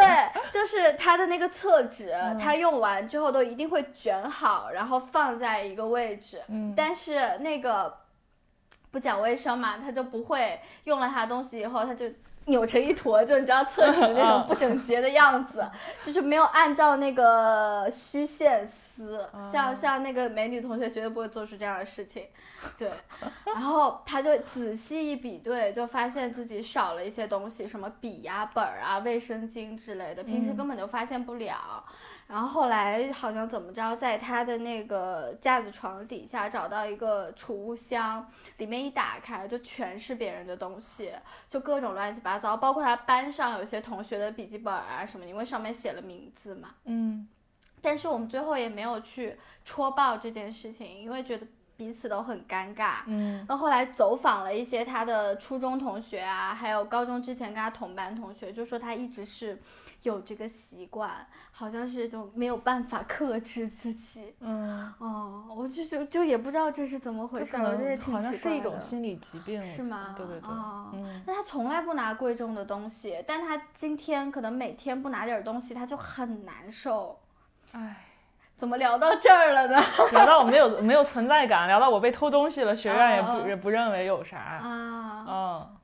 [0.52, 6.42] 就是他的那个厕纸，他用完之后都一定会卷好，然后放在一个位置。
[6.48, 8.01] 嗯，但是那个。
[8.92, 12.06] 不讲卫生嘛，他就不会用了他的东西以后，他就
[12.46, 15.64] 扭成一坨，就你知道厕纸那种不整洁的样子，
[16.04, 19.30] 就是没有按照那个虚线撕。
[19.52, 22.26] 像像那个美女同学绝对不会做出这样的事情，
[22.78, 22.90] 对。
[23.46, 31.84] 然后他就仔细一比对，就发现自己少了一些东西，什么笔呀、本儿啊、卫生巾之类的，平时根本就发现不了。
[32.32, 41.12] 然后后来好像怎么着，在他的那个架子床底下找到一个储物箱，里面一打开就全是别人的东西，
[41.50, 46.70] 就各种乱七八糟，包括他班上有些同学的笔记本啊什么，因为上面写了名字嘛。
[46.86, 47.28] 嗯。
[47.82, 53.00] 但是我们最后也没有去戳爆这件事情，因为觉得彼此都很尴尬。
[53.08, 53.46] 嗯。
[53.50, 59.62] 那后来走访了一些他的初中同学啊，还有高中之前跟他同班同学，就说他一直是。
[60.04, 61.12] 有这个习惯，
[61.52, 64.34] 好像是就没有办法克制自己。
[64.40, 70.16] 嗯，哦，我就就就也不知道这是怎么回事，我觉得好像是一种心理疾病，是吗？
[70.18, 70.50] 对对对。
[70.50, 77.20] 嗯，那他从来不拿贵重的东西，但他今天可能每天不拿点东西，他就很难受。
[77.74, 77.96] 唉，
[78.56, 79.80] 怎么聊到这儿了呢？
[80.14, 84.38] 聊到我没有没有存在感，聊到我被偷东西了，学院也不也不认为有啥。
[84.38, 85.78] 啊，嗯，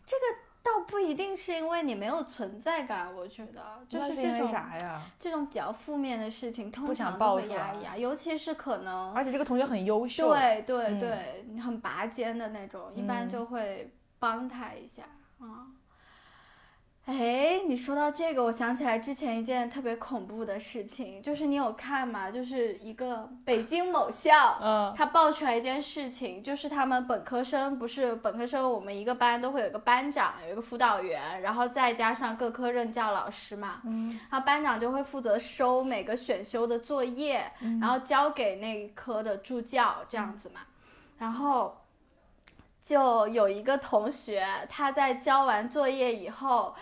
[1.08, 5.02] 一定是因为你没有存在感，我觉得就是这种啥呀？
[5.18, 15.04] 这种比较负面的事情，通常都会压一压，尤其是可能，而且这个同学很优秀，对对对，很拔尖的那种，一般就会帮他一下
[15.40, 15.68] 啊。
[17.08, 22.30] 哎，你说到这个，我想起来之前一件特别恐怖的事情，就是你有看吗？
[22.30, 40.60] 就是一个北京某校，嗯，他爆出来一件事情，就是他们本科生不是本科生，我们一个班都会有一个班长，有一个辅导员，然后再加上各科任教老师嘛，嗯，然后班长就会负责收每个选修的作业，然后交给那一科的助教这样子嘛，
[41.18, 41.74] 然后
[42.82, 46.76] 就有一个同学，他在交完作业以后。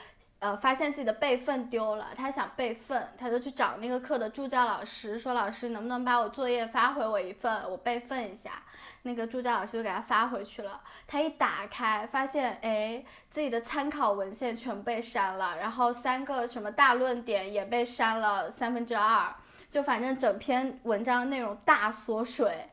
[0.46, 8.62] 呃，发现自己的备份丢了，他想备份，他就去找那个课的助教老师，说：“老师，能不能把我作业发回我一份，我备份一下。”
[9.02, 10.80] 那个助教老师就给他发回去了。
[11.08, 19.34] 他一打开，发现哎，自己的参考文献全被删了，然后三个什么大论点也被删了三分之二，
[19.68, 22.70] 就反正整篇文章内容大缩水。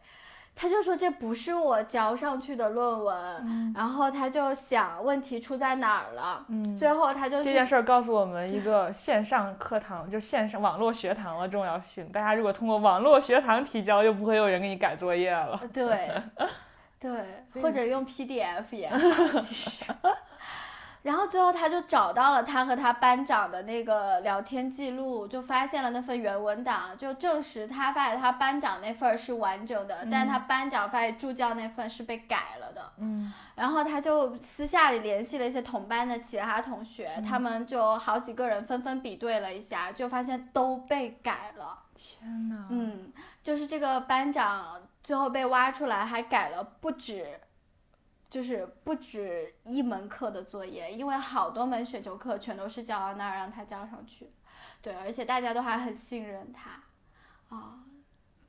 [0.54, 12.06] 他就说这不是我交上去的论文，然后他就想问题出在哪儿了，嗯，最后他就这件事儿告诉我们一个线上课堂，就线上网络学堂的重要性。
[12.10, 15.60] 大家如果通过网络学堂提交，就不会有人给你改作业了。
[15.72, 16.10] 对，
[17.00, 17.10] 对，
[17.60, 19.84] 或者用 PDF 也好，其实。
[21.02, 32.92] 然后最后他就找到了他和他班长的那个聊天记录，就发现了那份原文档，就证实他发给他班长那份是完整的，但他班长发给助教那份是被改了的。
[32.98, 33.32] 嗯。
[33.56, 41.78] 然后他就私下里联系了一些同班的其他同学，他们就好几个人纷纷比对了一下，就发现都被改了。
[41.94, 42.66] 天呐。
[42.70, 43.12] 嗯，
[43.42, 47.40] 就是这个班长最后被挖出来，还改了不止。
[48.32, 54.30] 就是不止一门课的作业，因为好多门选修课全都是交到那儿让他交上去，
[54.80, 56.82] 对，而且大家都还很信任他，
[57.54, 57.80] 啊，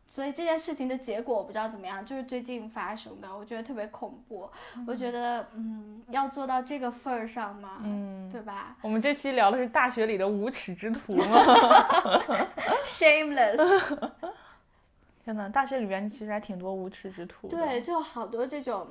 [0.08, 4.50] 所以这件事情的结果我不知道怎么样，就是最近发生的，我觉得特别恐怖，
[4.88, 8.78] 我觉得嗯，要做到这个份儿上嘛，嗯，对吧？
[8.82, 11.38] 我们这期聊的是大学里的无耻之徒吗？
[12.88, 14.10] Shameless。
[15.26, 17.50] 天呐，大学里边其实还挺多无耻之徒。
[17.50, 18.88] 对，就好多这种。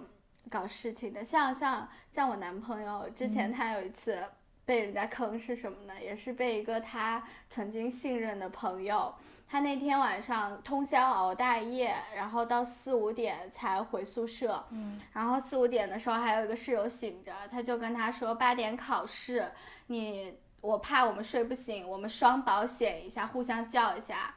[0.51, 4.23] 搞事情的，像像像我男朋友之前，他有一次
[4.65, 5.95] 被人家坑是什么呢？
[6.01, 9.15] 也是被一个他曾经信任的朋友，
[9.49, 14.65] 他那天晚上通宵熬大夜，然后到四五点才回宿舍。
[14.71, 15.01] 嗯。
[15.13, 19.51] 然后四五点的时候还有一个室友醒着，他就跟他说八点考试，
[19.87, 24.35] 你我怕我们睡不醒，我们双保险一下，互相叫一下。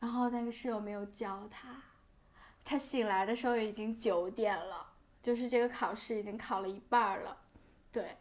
[0.00, 1.68] 然后那个室友没有叫他，
[2.64, 4.91] 他醒来的时候已经九点了。
[5.22, 7.36] 就是这个考试已经考了一半了，
[7.92, 8.16] 对，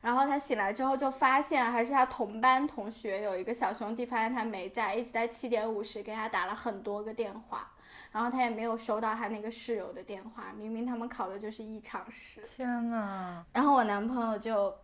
[0.00, 7.70] 然后他醒来之后就发现还是他同班同学有一个小兄弟发现他没在，一直在七点五十给他打了很多个电话，
[8.10, 12.40] 然后他也没有收到他那个室友的电话，明明他们考的就是一场试。
[12.56, 14.74] 天呐，然后我男朋友就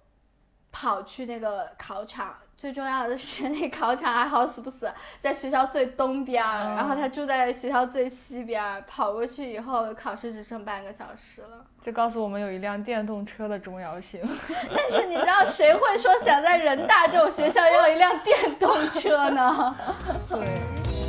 [0.72, 2.34] 跑去那个考场。
[2.54, 11.64] 最重要的是，那考场还好死不死在学校最东边儿，然后他住在学校最西边儿，跑过去以后，考试只剩半个小时了。
[11.82, 14.20] 这告诉我们有一辆电动车的重要性。
[14.76, 19.76] 但是你知道谁会说想在人大这种学校要一辆电动车呢？
[20.30, 21.01] 对。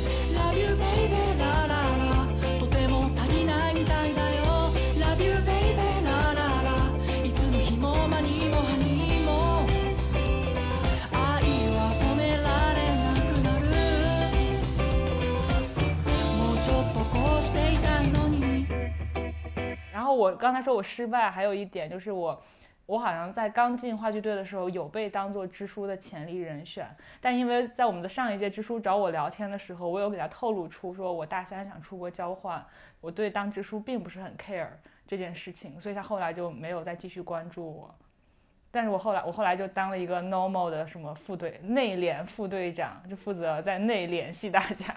[20.14, 22.42] 我刚才说我失败，还有一点就是我，
[22.86, 26.86] 我好像在刚进话剧队的时候有被当做支书的潜力人选，
[27.20, 32.64] 但因为在我们的上一届支书找我聊天的时候，我有给他透露出说我大三想出国交换，
[33.00, 34.68] 我对当支书并不是很 care
[35.06, 37.94] 这件事情，所以他后来就没有再继续关注我。
[38.70, 44.94] 但是我后来我后来就当了一个 normal 的什么副队内联副队长，就负责在内联系大家。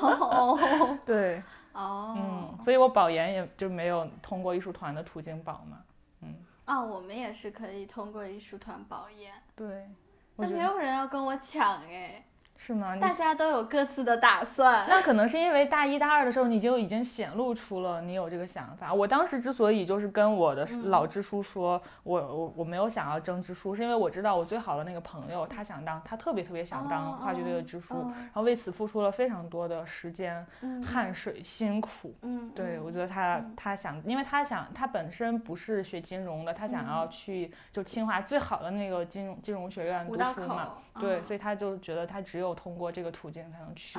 [0.00, 0.58] 哦，
[1.06, 1.42] 对。
[1.72, 5.84] 哦，嗯，所以我保研也就没有通过艺术团的途径保嘛，
[6.22, 9.88] 嗯，啊，我们也是可以通过艺术团保研，对，
[10.36, 12.24] 那没有人要跟我抢哎。
[12.62, 12.94] 是吗？
[12.96, 14.86] 大家都有各自的打算。
[14.86, 18.92] 那可能是因为大一、大二的时候你就已经显露出了你有这个想法。
[18.92, 30.46] 我当时之所以就是跟我的老支书说，我我我没有想要争支书，是因为我知道我最好的那个朋友他想当，他特别特别想当话剧队的支书，然后为此付出了非常多的时间、
[30.84, 32.14] 汗水、辛苦。
[32.20, 40.74] 嗯，对，我觉得他他想，因为他想他本身不是学金融的，他想要去就清华最好的那个金融金融学院读书嘛。
[40.98, 43.98] 对，所以他就觉得他只有通过这个途径才能去，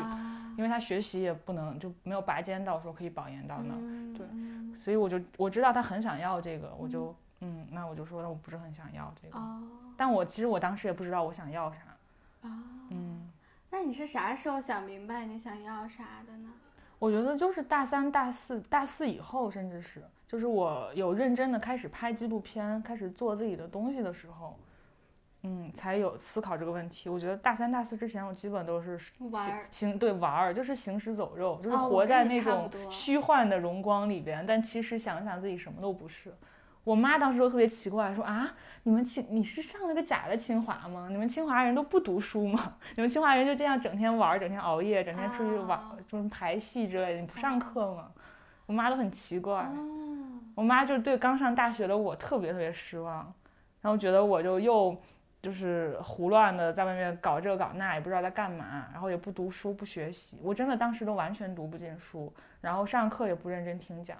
[0.57, 3.79] 因为他学习也不能就没有拔尖到说可以保研到那儿。
[4.17, 9.39] 对，所以我就我知道他很想要这个，我就嗯，那我就说那我不是很想要这个。
[9.97, 11.79] 但我其实我当时也不知道我想要啥。
[12.89, 13.29] 嗯，
[13.69, 16.49] 那你是啥时候想明白你想要啥的呢？
[16.99, 24.57] 我觉得就是大三、大四、大四以后，甚至是就是我有认真的开始拍纪录片，开始做自己的东西的时候。
[25.43, 27.09] 嗯，才有思考这个问题。
[27.09, 29.31] 我觉得大三、大四之前，我基本都是行
[29.71, 34.45] 行对玩儿，就是行尸走肉，就是活在那种虚幻的荣光里边。
[34.45, 36.31] 但其实想想自己什么都不是。
[36.83, 38.47] 我妈当时都特别奇怪，说啊，
[38.83, 41.07] 你们清你是上了个假的清华吗？
[41.09, 42.75] 你们清华人都不读书吗？
[42.95, 48.11] 你们清华人就这样整天玩，整天熬夜，整天出去玩，就是排戏之类的，你不上课吗？
[48.67, 49.67] 我妈都很奇怪。
[50.53, 53.33] 我妈就对刚上大学的我特别特别失望，
[53.81, 54.95] 然后觉得我就又。
[55.41, 62.31] 就是胡乱的在外面搞这搞那，也不知道在干嘛，然后也不读书不学习，我真的当时都完全读不进书，
[62.61, 64.17] 然后上课也不认真听讲。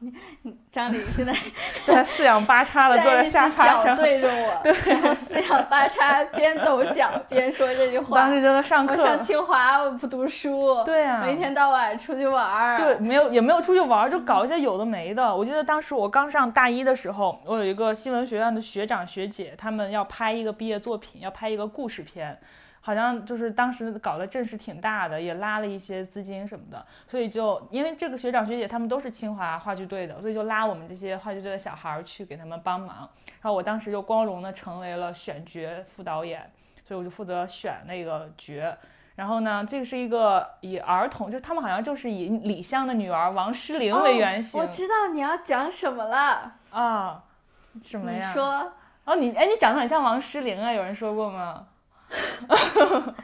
[0.70, 1.32] 张琳现在
[1.86, 8.18] 在四仰八叉的坐在沙发上，对着我，然后四仰八叉边抖脚 边说这句话。
[8.18, 15.34] 当时真的上课，我上清华我不读书，对啊，我一天到晚出去玩儿，对，没有也没有出去玩儿，就搞一些有的没的。
[15.34, 22.38] 我记得当时我刚上大一的时候，我有一个新闻学院的学长学姐，他们要拍一个毕业作品，要拍一个故事片。
[22.86, 33.08] 好像就是当时搞的阵势挺大的，也拉了一些资金什么的，所以就因为这个学长学姐他们都是清华话剧队的，所以就拉我们这些话剧队的小孩去给他们帮忙。
[33.40, 36.52] 然后我当时就光荣的成为了选角副导演，
[36.86, 38.76] 所以我就负责选那个角。
[39.14, 44.60] 然后呢，这个是一个以儿童，就他们好像就是以李湘的女儿王诗龄为原型。
[44.60, 47.24] 我知道你要讲什么了啊？
[47.80, 48.28] 什么呀？
[48.28, 48.72] 你说。
[49.04, 51.66] 哦，你哎，你长得很像王诗龄啊，有人说过吗？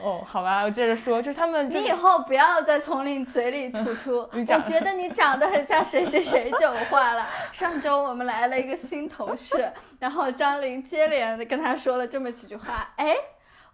[0.00, 1.68] 哦，好吧，我接着说，就是他们。
[1.68, 4.18] 你以后不要再从你嘴里吐出。
[4.32, 7.26] 我觉得你长得很像谁谁谁这种话了。
[7.52, 12.92] 上周我们来了一个新同事，然后张琳接连的跟他说了这么几句话。
[12.96, 13.16] 哎，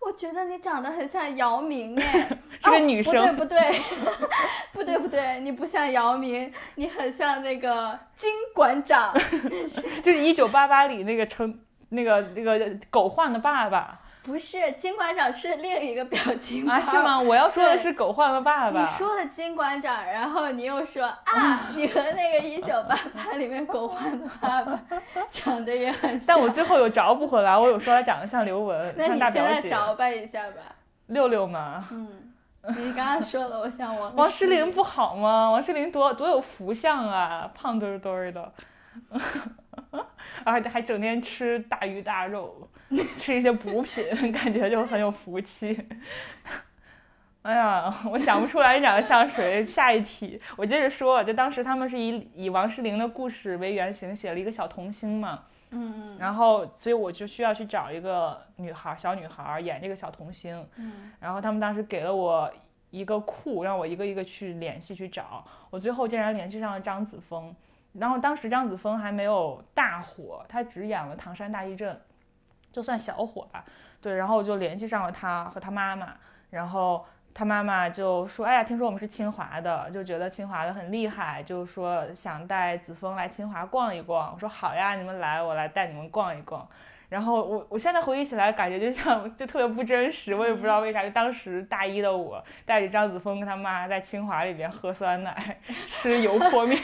[0.00, 2.28] 我觉得你长得很像姚明哎，
[2.64, 3.36] 是个女生。
[3.36, 3.60] 不对
[4.72, 9.12] 不对，不对 不对，你不像姚明，你很像那个金馆长，
[10.02, 11.60] 就是一九八八里那个称。
[11.94, 12.58] 那个那个
[12.90, 16.80] 狗焕的爸爸不是金馆长，是另一个表情啊？
[16.80, 17.20] 是吗？
[17.20, 18.80] 我要说的是狗焕的爸爸。
[18.80, 24.80] 你说了金馆长，然后你又说啊，你和那个一九八八里面狗焕的爸爸
[25.28, 26.26] 长得也很像。
[26.26, 30.56] 但我最后有找补回来，我有说他长得像刘雯，那你现在找吧一下吧。
[31.08, 31.86] 六六嘛？
[31.92, 32.32] 嗯，
[32.78, 35.50] 你刚刚说了，我像王 王诗龄不好吗？
[35.50, 38.50] 王诗龄多多有福相啊，胖墩墩的。
[40.44, 42.68] 而且还整天吃大鱼大肉，
[43.18, 45.78] 吃一些补品， 感觉就很有福气。
[47.42, 49.62] 哎呀，我想不出来你长得像谁。
[49.64, 62.50] 下一题，我接着说，就当时他们是以以王诗龄的故事为原型写了一个小童星嘛，嗯然后所以我就需要去找一个女孩，小女孩演这个小童星，嗯，然后他们当时给了我
[62.90, 67.54] 一个库，让我一个一个去联系去找，我最后竟然联系上了张子枫。
[67.98, 71.94] 然后当时张子枫还没有大火，他只演了《唐山大地震》，
[72.72, 73.64] 就算小火吧。
[74.00, 76.14] 对，然后我就联系上了他和他妈妈，
[76.50, 86.68] 然后他妈妈就说：“哎呀，听说我们是清华的，就觉得清华的很厉害，就说想带子枫来清华逛一逛。”我说：“好呀，你们来，我来带你们逛一逛。”
[87.14, 91.00] 然后我我现在回忆起来，感觉就像 就特别不真实，我也不知道为啥。
[91.00, 95.56] 就当时大一的我带着张子枫跟他妈在清华里边喝酸奶、
[95.86, 96.76] 吃油泼面，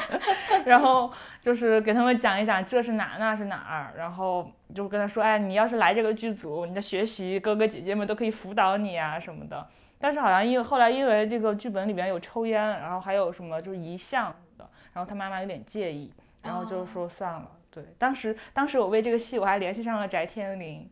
[0.64, 9.68] 然后就是给他们讲一讲这是哪那是哪儿，然后就跟他说，哎，你要是来这个剧组，你的学习哥哥姐姐们都可以辅导你啊什么的。
[9.98, 16.10] 但是好像因为后来因为这个剧本里边有抽烟，然后还有什么就是遗像的，然后他妈妈有点介意，
[16.42, 17.50] 然后就说算了。
[17.74, 20.88] 对，当时当时我为这个戏我还联系上了翟天临，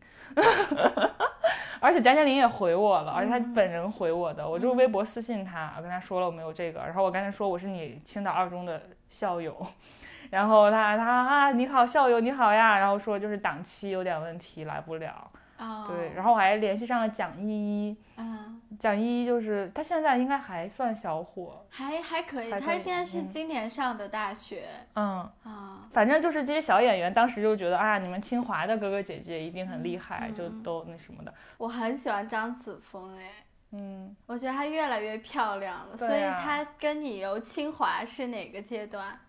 [1.79, 9.55] 而且翟天临也回我了，而且他本人回我的，我就微博私信他，我跟他说了我没有这个，然后我跟他说我是你青岛二中的校友，
[10.29, 15.31] 然后他他啊你好校友你好呀，然后说就是档期有点问题来不了。
[15.57, 17.47] 对，然后我还联系上了蒋依
[17.89, 25.29] 依，嗯，蒋依依就是她现在应该还算小火，还还可以，她应该是今年上的大学，嗯。
[25.43, 31.33] 啊，反正就是这些小演员当时就觉得啊，你们清华的哥哥姐姐一定很厉害，就都那什么的。
[31.57, 33.29] 我很喜欢张子枫，哎，
[33.71, 39.19] 嗯，我觉得她越来越漂亮了，所以她跟你由清华是哪个阶段？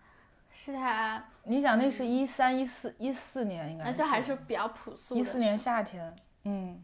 [0.57, 1.21] 是他？
[1.43, 5.15] 你想那是一三一四一四年应该，那就还是比较朴素。
[5.15, 6.15] 一四年夏天。
[6.45, 6.81] 嗯，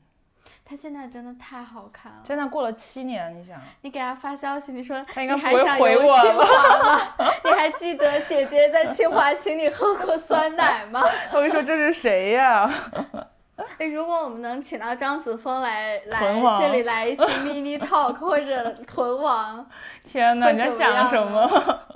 [0.65, 2.19] 他现在真的太好看了。
[2.23, 7.15] 现在过了七年，你想，你给他发消息，你说他应该不会回我了。
[7.45, 11.01] 你还记得姐姐在清华请你喝过酸奶吗？
[11.33, 12.69] 我跟你说这是谁呀？
[13.03, 13.30] 哎，
[13.91, 16.19] 如果我们能请到张子枫来来
[16.59, 19.65] 这里来一期 mini talk 或者屯王，
[20.03, 21.49] 天哪，你在想什么？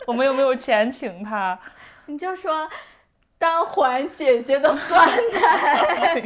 [0.07, 1.57] 我们有没有钱请他？
[2.05, 2.67] 你就说。
[3.37, 6.23] 当还姐姐的酸奶，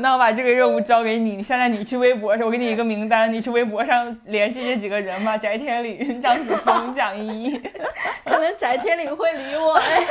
[0.00, 1.40] 那我把这个任务交给你。
[1.40, 7.62] 现在你去微博上，我给你一个名单，你去微博上联系这几个人吧：翟天临、张子枫、蒋依依。
[8.24, 10.04] 可能翟天临会理我哎。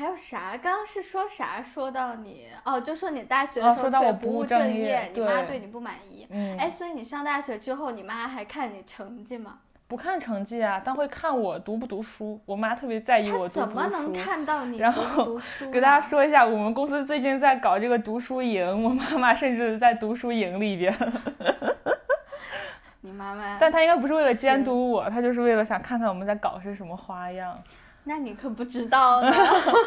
[0.00, 0.56] 还有啥？
[0.56, 1.62] 刚刚是说啥？
[1.62, 6.26] 说到你哦，就说你大学的时候特别不务正业，你妈对你不满意。
[6.30, 6.56] 嗯。
[6.56, 9.58] 哎，所以你上大学之后，你妈还看你成绩吗？
[9.86, 12.40] 不看成绩啊，但会看我读不读书。
[12.46, 13.76] 我妈特别在意我读不读书。
[13.76, 15.38] 怎么能看到你然后
[15.70, 20.96] 给大家说一下，我们公司最近在搞这个读书营，我妈妈甚至在读书营里边。
[23.02, 23.58] 你妈妈？
[23.60, 27.54] 但她应该不是为了监督我，她就是为了想看看我们在搞些什么花样。
[28.04, 29.30] 那你可不知道呢。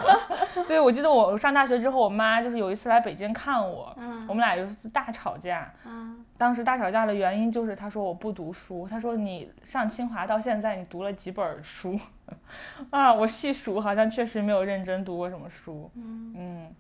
[0.68, 11.99] 对，我记得我上大学之后，我妈就是有一次来北京看我，嗯，我们俩有一次大吵架，嗯，当时大吵架的原因就是她说我不读书，她说你上清华到现在你读了几本书，
[12.91, 16.34] 啊，我细数好像确实没有认真读过什么书，嗯。
[16.38, 16.76] 嗯，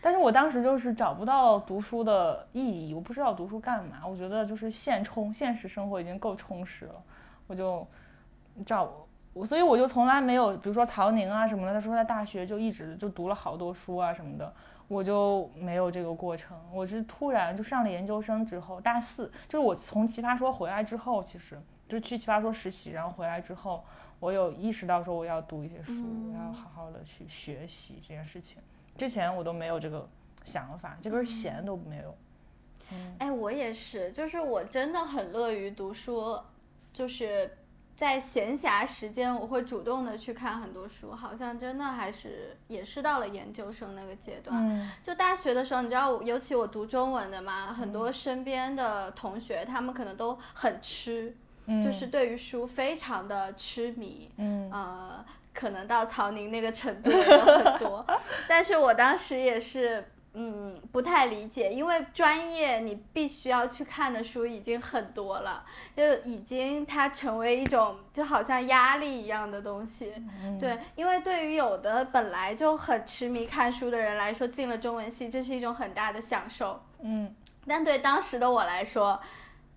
[0.00, 6.94] 但是我当时就是找不到读书的意义，我不知道读书干嘛，我觉得就是现充，现实生活已经够充实了，
[7.48, 7.86] 我就
[8.64, 9.05] 找。
[9.36, 14.50] 我所以我就从来没有，比如说曹宁啊什么的，他说在大学就一直就读了好多书啊什么的，
[14.88, 16.58] 我就没有这个过程。
[16.72, 23.84] 我是突然就上了研究生之后，大四就是我从奇葩说回来之后，其实就去奇葩说实习，然后回来之后，
[24.20, 25.92] 我有意识到说我要读一些书，
[26.32, 28.62] 我要好好的去学习这件事情。
[28.96, 30.08] 之前我都没有这个
[30.44, 32.16] 想法，这根弦都没有。
[33.18, 36.40] 哎，我也是，就是我真的很乐于读书，
[36.90, 37.50] 就是。
[37.96, 44.92] 在闲暇时间，我会主动的去看很多书，好像真的还是也是到了研究生那个阶段。
[45.02, 51.34] 就大学的时候，你知道，尤其我读中文的嘛，很多身边的同学，他们可能都很吃，
[51.82, 54.30] 就是对于书非常的痴迷。
[54.36, 55.24] 嗯，呃，
[55.54, 58.06] 可能到曹宁那个程度有很多，
[58.46, 60.12] 但是我当时也是。
[60.38, 65.64] 嗯，不太理解，因为专业你必须要去看的书已经很多了，
[65.96, 70.12] 就已经它成为一种就好像压力一样的东西。
[70.60, 76.82] 对，因为对于有的本来就很痴迷看书的人来说，进了中文系这是一种很大的享受。
[77.00, 77.34] 嗯，
[77.66, 79.18] 但对当时的我来说，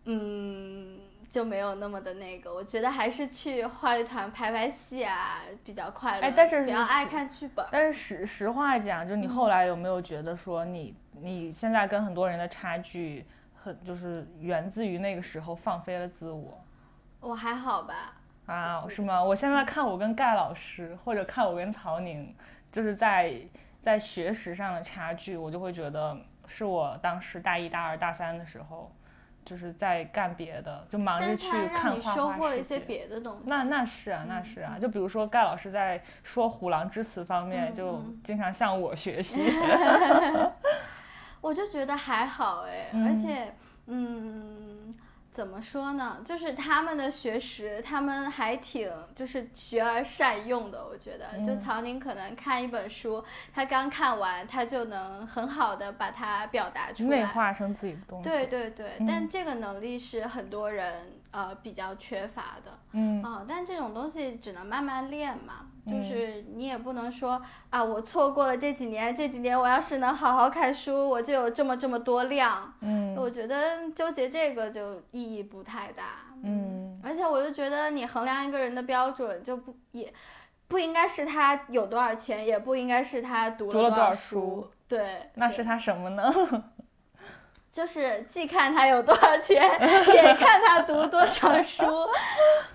[0.03, 1.09] 嗯。
[1.30, 6.26] 就没有那么的那个，我觉得还是去话剧团拍拍戏啊比较快乐。
[6.26, 7.64] 哎，但是比较爱看剧本。
[7.72, 16.60] 但是实实话讲，就你后来有没有觉得说你你现在跟很多人的差距，很就是源自于那个时候放飞了自我？
[17.20, 18.16] 我还好吧。
[18.48, 19.24] 啊，是吗？
[19.24, 22.36] 我现在看我跟盖老师，或者看我跟曹宁，
[22.72, 23.40] 就是在
[23.80, 26.18] 在学识上的差距，我就会觉得
[26.48, 28.92] 是我当时大一大二大三的时候。
[29.50, 33.43] 就是在干别的，就忙着去看收获了一些别的东西。
[33.47, 34.78] 那那是啊，那是啊。
[34.80, 39.52] 就比如说盖老师在说虎狼之词方面，就经常向我学 习。
[41.41, 43.52] 我就觉得还好哎，而且
[43.88, 44.68] 嗯。
[45.40, 46.18] 怎么说呢？
[46.26, 50.86] 就是他们的学识，他们还挺就是学而善用的。
[50.86, 53.24] 我觉得，就曹宁可能看一本书，
[53.54, 58.30] 他刚看完，他就能很好的把它表达出来，内化成自己的东西。
[58.30, 62.80] 对对对，但这个能力是很多人呃比较缺乏的。
[62.92, 65.66] 嗯啊，但这种东西只能慢慢练嘛。
[65.88, 72.72] 就是你也不能说啊，我错过了这几年，这几年我要是能好好看书，我就有这么这么多量。
[72.82, 76.04] 嗯，我觉得纠结这个就意义不太大。
[76.44, 80.14] 嗯，而且我就觉得你衡量一个人的标准就不也，
[80.68, 84.70] 不应该是他有多少钱，也不应该是他读了多少书。
[84.88, 86.32] 对，那是他什么呢？
[87.72, 89.61] 就是既看他有多少钱，
[90.13, 91.86] 也看他读多少书，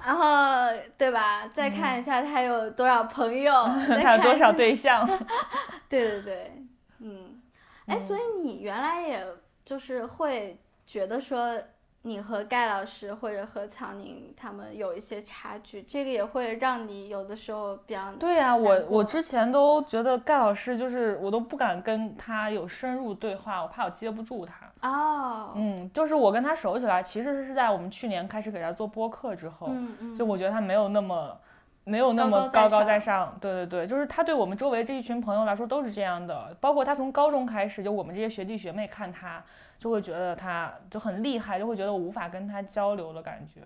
[0.05, 1.47] 然后对吧？
[1.53, 3.53] 再看一下他有多少朋友，
[4.03, 5.07] 他有多少对象。
[5.89, 6.53] 对对对，
[7.01, 7.41] 嗯，
[7.87, 9.27] 哎，所以你原来也
[9.65, 11.59] 就是会觉得说。
[12.07, 24.64] 你和盖老师或者和曹宁他们有一些差距，这个也会让你有的时候比较对呀，我我之前都觉得盖老师就是我都不敢跟他有深入对话，我怕我接不住他。
[24.85, 31.37] 哦，嗯，就是我跟他熟起来，其实是在我们去年开始给他做播客之后，嗯嗯，就我觉得他没有那么
[31.85, 39.43] 没有那么高高在上，对对对，就是他对我们周围这一群朋友来说都是这样的，包括他从高中开始，就我们这些学弟学妹看他。
[39.77, 43.61] 就会觉得他就很厉害，就会觉得我无法跟他交流的感觉，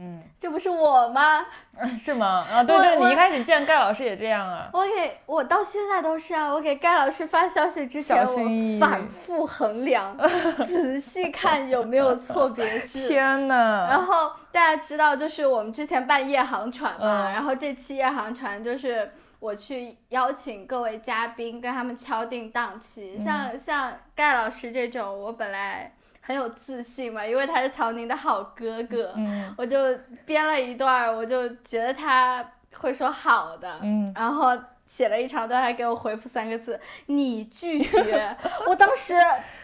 [0.00, 1.44] 嗯，这不是我吗？
[2.02, 2.46] 是吗？
[2.50, 4.70] 啊，对对，你一开始见盖老师也这样啊。
[4.72, 10.16] 我给我到现在都是啊，我给盖老师发消息之前，我反复衡量，
[10.66, 13.06] 仔细看有没有错别字。
[13.08, 13.86] 天呐。
[13.90, 19.10] 然后大家知道，就是我们之前办夜航船嘛，然后这期夜航船就是。
[19.40, 23.16] 我去邀请各位嘉宾，跟他们敲定档期。
[23.16, 25.90] 像像盖老师这种，我本来
[26.30, 29.12] 很有自信嘛，因为他是曹宁的好哥哥，
[29.58, 29.76] 我就
[30.24, 32.44] 编了一段，我就觉得他
[32.78, 33.80] 会说好的，
[34.14, 34.56] 然后
[34.86, 38.36] 写了一长段，还给我回复三个字：你拒绝。
[38.68, 39.14] 我当时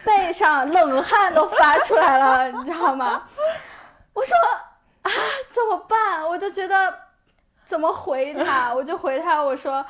[0.03, 3.23] 背上冷汗都发出来了，你知道吗？
[4.13, 4.35] 我说。
[5.03, 5.09] 啊，
[5.53, 6.27] 怎么办？
[6.27, 6.93] 我就觉得
[7.63, 9.85] 怎么回他，我就回他，我说。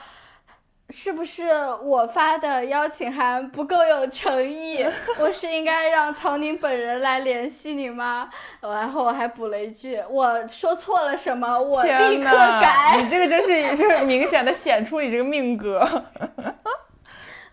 [0.89, 1.43] 是不是
[1.83, 4.85] 我发的邀请函不够有诚意？
[5.19, 8.29] 我是应该让曹宁本人来联系你吗？
[8.61, 11.59] 然后我还补了一句：“我说错了什么？
[11.59, 12.29] 我立刻
[12.61, 15.85] 改。”你这个真是是明显的显出你这个命格。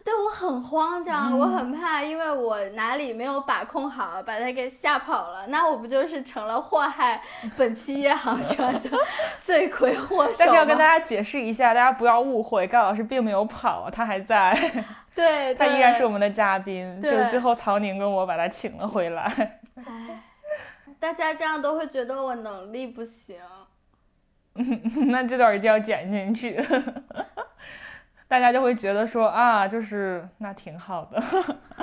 [0.05, 7.23] 对我很慌张，我很怕，因为我哪里没有把控好，把他给吓跑了，那我不就是成了祸害
[7.57, 8.91] 本期夜航船的
[9.41, 10.35] 罪魁祸首？
[10.39, 14.55] 但是要跟大家解释一下，大家不要误会，盖老师并没有跑，他还在，
[15.17, 19.23] 对他依然是我们的嘉宾，就是最后曹宁跟我把他请了回来。
[19.77, 20.23] 哎，
[21.01, 23.37] 大家这样都会觉得我能力不行，
[25.09, 26.63] 那这段一定要剪进去。
[28.35, 31.23] 大家就会觉得说啊，就是那挺好的，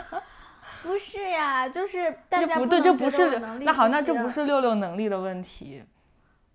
[0.84, 5.82] 不是呀，就是 大家不对，这不是那好，那这不是六六能力的问题。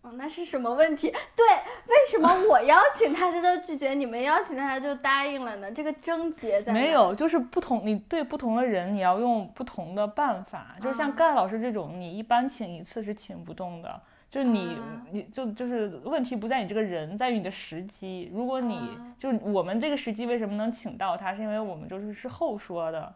[0.02, 1.08] 哦，那是什么问题？
[1.34, 5.72] 对，为什么我邀请他他就拒绝，你们邀请他他就答应了呢？
[5.72, 13.98] 这个症结在没有，就是不同，你对不同的人你要用不同的办法，就是像盖老师这种，你一般请一次是请不动的。
[14.36, 14.76] 就是你，
[15.12, 18.30] 你就就是问题不在你这个人，在于你的时机。
[18.34, 23.14] 如果你就我们这个时机为什么能请到他，是因为我们就是是后说的，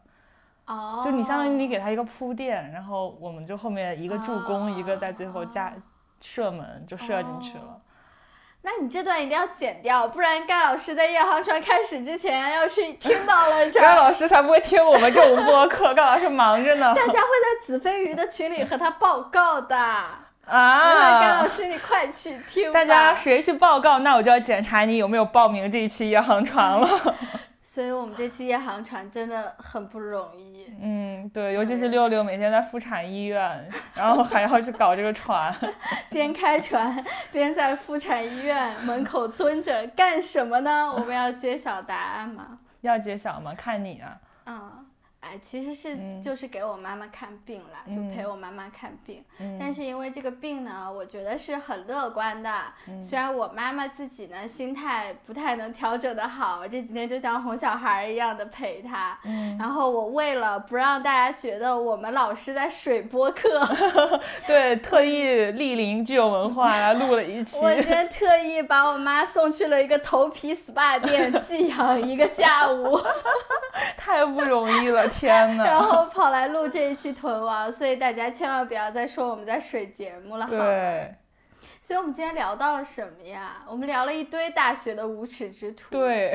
[0.64, 5.74] 哦，就你相当于你给他一个铺垫，然后我们就后面一个助攻，一个在最后加
[6.22, 7.82] 射门就射进去了。
[8.62, 16.94] 那你这段一定要剪掉，不然盖老师在夜航船开始之前要是听到了，盖老师才不会听我们这种播客， 盖老师忙着呢。
[16.94, 19.76] 大家会在子飞鱼的群里和他报告的。
[20.50, 22.72] 啊，甘老师，你快去听！
[22.72, 26.88] 大家谁去报告，那我就要检查你有没有报名这一期夜航船了。
[27.62, 30.66] 所以我们这期夜航船真的很不容易。
[30.82, 35.54] 嗯，对，尤其是六六每天在妇产医院，然后还要去搞这个船，
[36.10, 40.92] 边开船 边在妇产医院门口蹲着干什么呢？
[40.92, 42.42] 我们要揭晓答案吗？
[42.80, 43.54] 要揭晓吗？
[43.56, 44.18] 看你啊。
[44.46, 44.79] 嗯。
[45.20, 49.22] 哎，其实是就是给我妈妈看病了，就陪我妈妈看病。
[49.58, 52.50] 但是因为这个病呢，我觉得是很乐观的。
[53.02, 59.18] 虽然我妈妈自己呢心态不太能调整的好，这几天就像哄小孩一样的陪她。
[59.58, 63.60] 然后我为了不让大家觉得我们老师在水播课，
[64.48, 67.58] 对，特意莅临具有文化来录了一期。
[67.58, 72.98] 我今天特意把我妈送去了一个头皮 SPA 店寄养一个下午，
[73.98, 75.09] 太不容易了。
[75.10, 81.14] 天呐，然后跑来录这一期屯王，所以大家千万不要再说我们在水节目了，对。
[81.82, 83.64] 所以我们今天聊到了什么呀？
[83.68, 85.86] 我们聊了一堆大学的无耻之徒。
[85.90, 86.32] 对，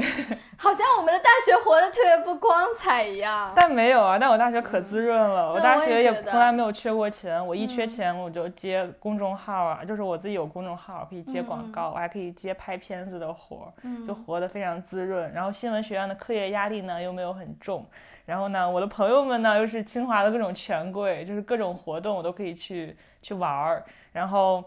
[0.57, 3.53] 好像我们的大学活得特别不光彩一样。
[3.55, 5.53] 但没有啊，但我大学可滋润了。
[5.53, 7.45] 我大学也从来没有缺过钱。
[7.45, 13.71] 我一缺钱，我就接公众号啊，就是我自己有公众号，可以接广告，我还可以接拍片子的活，
[14.05, 15.31] 就活得非常滋润。
[15.31, 17.85] 然后新闻学院的课业压力呢又没有很重。
[18.25, 23.83] 然后呢，我的朋友们呢又是清华的各种权贵，就是各种活动我都可以去去玩儿。
[24.11, 24.63] 然后。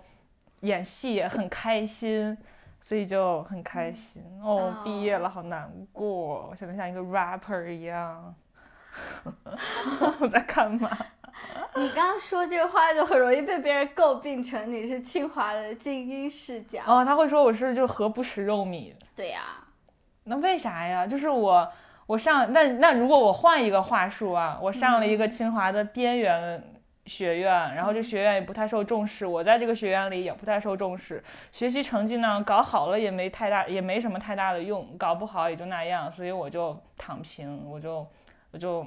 [0.62, 2.36] 演戏也很开心，
[2.80, 4.74] 所以就很开心哦。
[4.82, 8.34] 毕业了，好难过，我现在像一个 rapper 一样。
[10.18, 10.90] 我在干嘛？
[11.76, 16.82] 你刚刚说这个话就很容易被别人诟病成你是清华的精英视角。
[16.84, 18.92] 哦，他会说我是就何不食肉糜。
[19.14, 19.42] 对呀。
[20.24, 21.06] 那为啥呀？
[21.06, 21.72] 就是我
[22.09, 26.61] 我上那那如果我换一个话术啊，我上了一个清华的边缘。
[27.09, 38.06] 学院，然后这学院也不太受重视，我在这个学院里也不太受重视，学习成绩呢搞好了也没太大，也没什么太大的用，搞不好也就那样，所以我就躺平，我就
[38.50, 38.86] 我就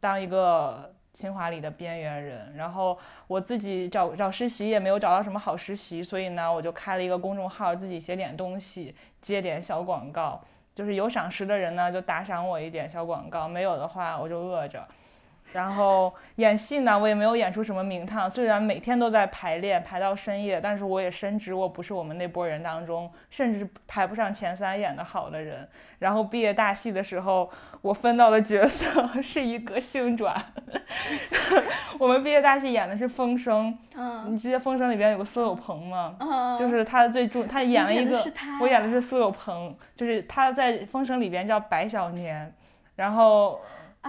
[0.00, 10.42] 当一个清华里的边缘人，然后我自己找找实习也没有找到什么好实习，所以呢我就开了一个公众号，自己写点东西，接点小广告，
[10.80, 14.82] 就是有赏识的人呢就打赏我一点小广告，没有的话我就饿着。
[15.52, 18.30] 然后演戏呢，我也没有演出什么名堂。
[18.30, 25.68] 虽然每天都在排练，排到深夜，但是我也深知我不是我们那波人当中，甚至排不上前三演的好的人。
[25.98, 27.50] 然后毕业大戏的时候，
[27.82, 30.34] 我分到的角色 是一个性转。
[31.98, 36.16] 我们毕业大戏演的是《风声》，嗯，你记得《风声》里边有个苏有朋吗？
[36.18, 38.24] 嗯，就是他的最重，他演了一个，
[38.60, 42.52] 我演的是苏有朋，就是他在《风声》里边叫白小年，
[42.96, 43.60] 然后。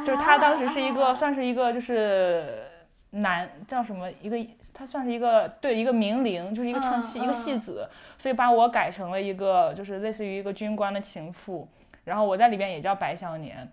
[0.05, 2.63] 就是他当时是一个，算是一个，就是
[3.09, 4.37] 男叫什么一个，
[4.73, 7.85] 他算是一个对一个名伶，就是一个唱戏一个戏子，
[8.17, 11.67] 所以把我改成了一个，就是类似于一个军官的情妇，
[12.03, 13.67] 然后我在里边也叫白小年，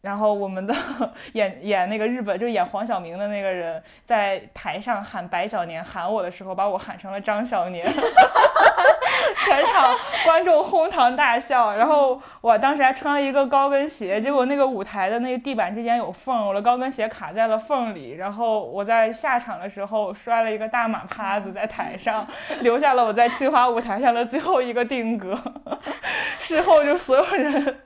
[0.00, 0.74] 然后我们的
[1.34, 7.84] 演演那个日本就演黄晓明的那个人，在台上喊白小年喊我的时候，把我喊成了张小年，
[9.44, 11.74] 全场观众哄堂大笑。
[11.74, 18.16] 然后我当时还穿了一个高跟鞋，结果那个舞台的那个地板之间有缝，我的高跟鞋卡在了缝里。
[18.16, 22.26] 然后我在下场的时候摔了一个大马趴子在台上，
[22.60, 25.36] 留下了我在清华舞台上的最后一个定格。
[26.38, 27.80] 事后就所有人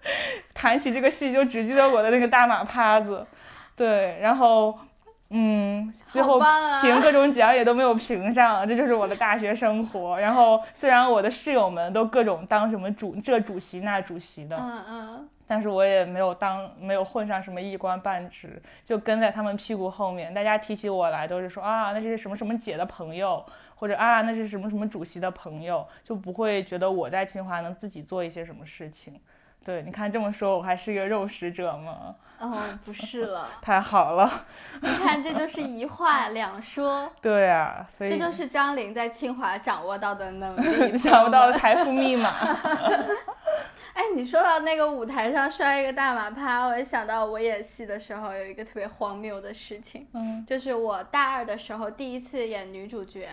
[0.53, 2.09] 谈起这个戏，就只记得我的。
[2.09, 3.27] 那个大马趴子，
[3.77, 4.75] 对，然后，
[5.31, 6.41] 嗯，最后
[6.81, 10.19] 评各种奖也都没有评上，这就是我的大学生活。
[10.19, 20.33] 然后虽然我的室友们都各种当什么主这主席那主席的，嗯嗯，但是我也没有当没有混上什么一官半职，就跟在他们屁股后面。
[20.33, 29.21] 大家提起我来都是说啊，那是什么什么姐的朋友，或者啊，那是什么什么主席的朋友，就不会觉得我在清华能自己做一些什么事情。
[29.63, 32.15] 对，你看这么说，我还是一个肉食者吗？
[32.41, 33.49] 哦，不是了。
[33.61, 34.47] 太好了。
[34.81, 37.11] 你看，这就是一话 两说。
[37.21, 40.57] 对啊，所以这就是张琳在清华掌握到的能
[40.93, 42.31] 力， 掌握到的财富密码。
[43.95, 53.29] 哎，你说到那个舞台上摔一个大马趴，我也想到我演戏的时候有一个特别荒谬的事情，嗯，就是我大二的时候第一次演女主角。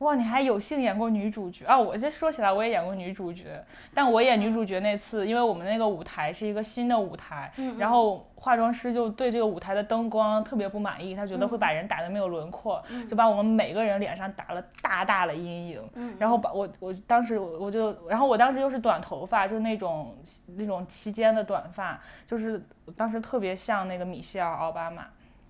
[0.00, 1.78] 哇，你还有幸演过女主角啊！
[1.78, 15.82] 我这说起来，我也演过女主角，但我演女主角那次，因为我们那个舞台是一个新的舞台，然后化妆师就对这个舞台的灯光特别不满意，他觉得会把人打得没有轮廓，就把我们每个人脸上打了大大的阴影，
[16.18, 20.14] 然后把我我当时我就，然后我当时又是短头发，就是那种
[20.56, 22.62] 那种齐肩的短发，就是
[22.98, 25.06] 当时特别像那个米歇尔奥巴马。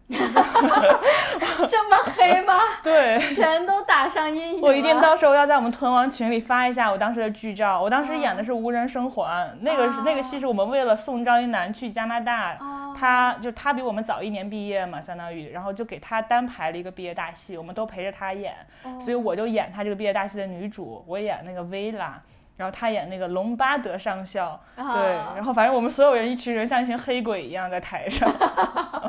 [1.68, 2.54] 这么黑吗？
[2.82, 4.60] 对，全都打上阴影。
[4.60, 7.80] 我一定到时候要在我们屯王群里发一下我当时的剧照。
[7.82, 12.56] 我当时演的是无人生还，那个是那个戏是我们为了送张一楠去加拿大，
[12.96, 18.54] 他就他比我们早一年毕业嘛，相当于，然后就给他单排了一个毕业大戏，我们都陪着他演，
[19.00, 22.22] 所以我就演他这个毕业大戏的女主，我演那个薇拉。
[22.56, 24.84] 然后他演那个隆巴德上校，对，
[25.34, 28.30] 然后反正我们所有人一群人像一群黑鬼一样在台上。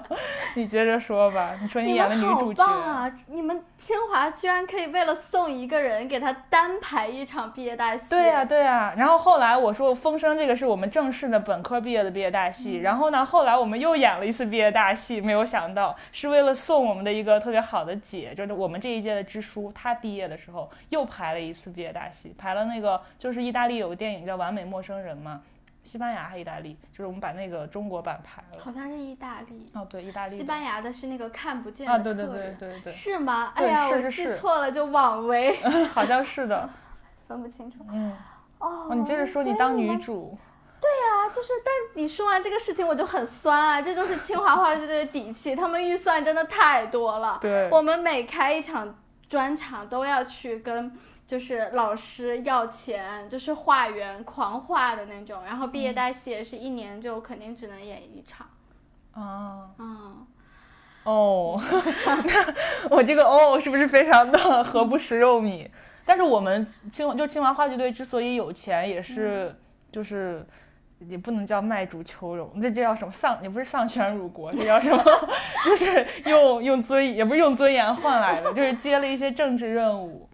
[0.55, 3.11] 你接着说吧，你说你演的女主角啊！
[3.27, 8.09] 你们清华居然可以为了送一个人给他单排一场毕业大戏。
[8.09, 23.36] 对呀对呀，然后后来我说风声这个是我们正式的本科毕业的毕业大戏，然后呢后来我们又演了一次毕业大戏，没有想到是为了送我们的一个特别好的姐，就是我们这一届的支书，她毕业的时候又排了一次毕业大戏，排了那个就是。
[23.37, 25.41] 是意大利有个电影叫《完美陌生人》吗？
[25.83, 26.73] 西班牙还是意大利？
[26.91, 28.61] 就是我们把那个中国版排了。
[28.61, 29.71] 好像是意大利。
[29.73, 30.35] 哦，对，意大利。
[30.35, 32.91] 西班牙的是那个看不见的啊，对对对对对。
[32.91, 33.53] 是吗？
[33.55, 35.55] 哎呀，我记错了，就枉 为。
[35.93, 36.69] 好像是的。
[37.29, 37.77] 分不清楚。
[37.89, 38.13] 嗯。
[38.59, 38.93] 哦。
[38.93, 40.37] 你接着说，你当女主。
[40.81, 41.73] 对呀，就是，但
[42.03, 43.81] 你说完这个事情，我就很酸啊！
[43.81, 47.37] 这就是清华话剧队的底气，他们预算真的太多了。
[47.39, 47.69] 对。
[47.71, 48.93] 我们每开一场
[49.29, 50.91] 专场，都要去跟。
[51.27, 58.47] 就是老师要钱，就是画员狂画的那种，然后毕业大戏也是一年就肯定只能演一场。
[59.13, 60.25] 哦，嗯，
[61.03, 61.61] 哦，
[62.23, 65.69] 那我这个哦是不是非常的何不食肉糜？
[66.05, 69.53] 但是我们清就清华话剧队之所以有钱，也是
[69.91, 70.47] 就是
[70.99, 73.37] 也不能叫卖主求荣，这这叫什么丧？
[73.43, 75.03] 也不是丧权辱国，这叫什么？
[75.65, 80.26] 就是用用尊也不是用尊严换来的，就是接了一些政治任务。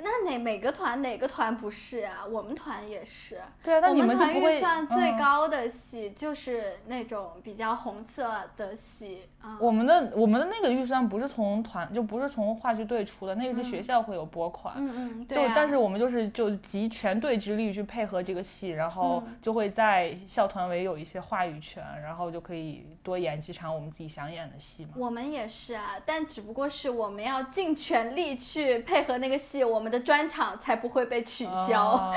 [0.00, 2.24] 那哪每个团哪个团不是啊？
[2.24, 3.40] 我们团也是。
[3.64, 9.58] 对啊，那你们团预算最高的戏就是那种比较红色的戏啊。
[9.60, 14.74] 我们的我们的那个预算不是从团，就不是从话剧队出的，那个是学校会有拨款。
[14.76, 15.36] 嗯嗯，对。
[15.36, 24.92] 就但是我们就是就集全队之力去配合这个戏，然后就会在校团委有一些话语权，然后就可以多演几场我们自己想演的戏嘛。
[24.94, 29.87] 我们也是啊，但只不过是我们要尽全力去配合那个戏，我们。
[29.88, 32.12] 的专场才不会被取消。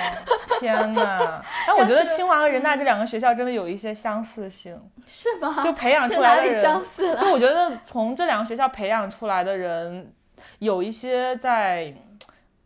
[0.59, 1.43] 天哪！
[1.65, 5.61] 但 我觉得清华和人大这两个学校真的有一些相似性，是吗？
[5.63, 10.13] 就培养出来的人，相似就我觉得从这两个学校培养出来的人，
[10.59, 11.93] 有一些在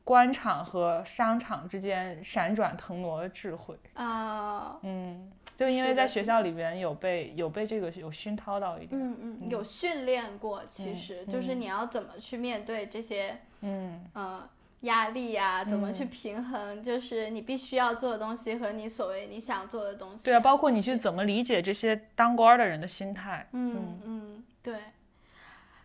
[0.03, 4.77] 官场和商场之间闪转腾挪的智慧啊。
[4.83, 14.41] 嗯，就因为在学校里边有被有被这个有熏陶到一点，嗯嗯，有训练过，其实就是你要怎么去面对这些，嗯嗯。
[14.81, 16.83] 压力呀，怎么去平衡？
[16.83, 20.25] 就是你必须要做的东西和你所谓你想做的东西。
[20.25, 23.47] 对啊，包括你去怎么理解这些当官的人的心态。
[23.53, 24.75] 嗯嗯，对。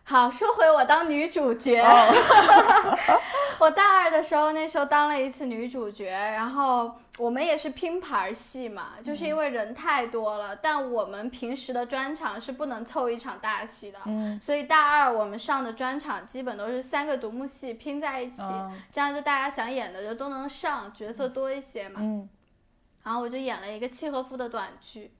[0.03, 1.81] 好，说回我当女主角。
[3.59, 21.99] 我大二的时候，那时候当了一次女主角，然后我们也是拼盘戏嘛，就是因为人太多了，但我们平时的专场是不能凑一场大戏的，嗯所以大二我们上的专场基本都是三个独幕戏拼在一起，嗯这样就大家想演的就都能上，角色多一些嘛。
[22.01, 22.27] 嗯，
[23.03, 25.11] 然后我就演了一个契诃夫的短剧，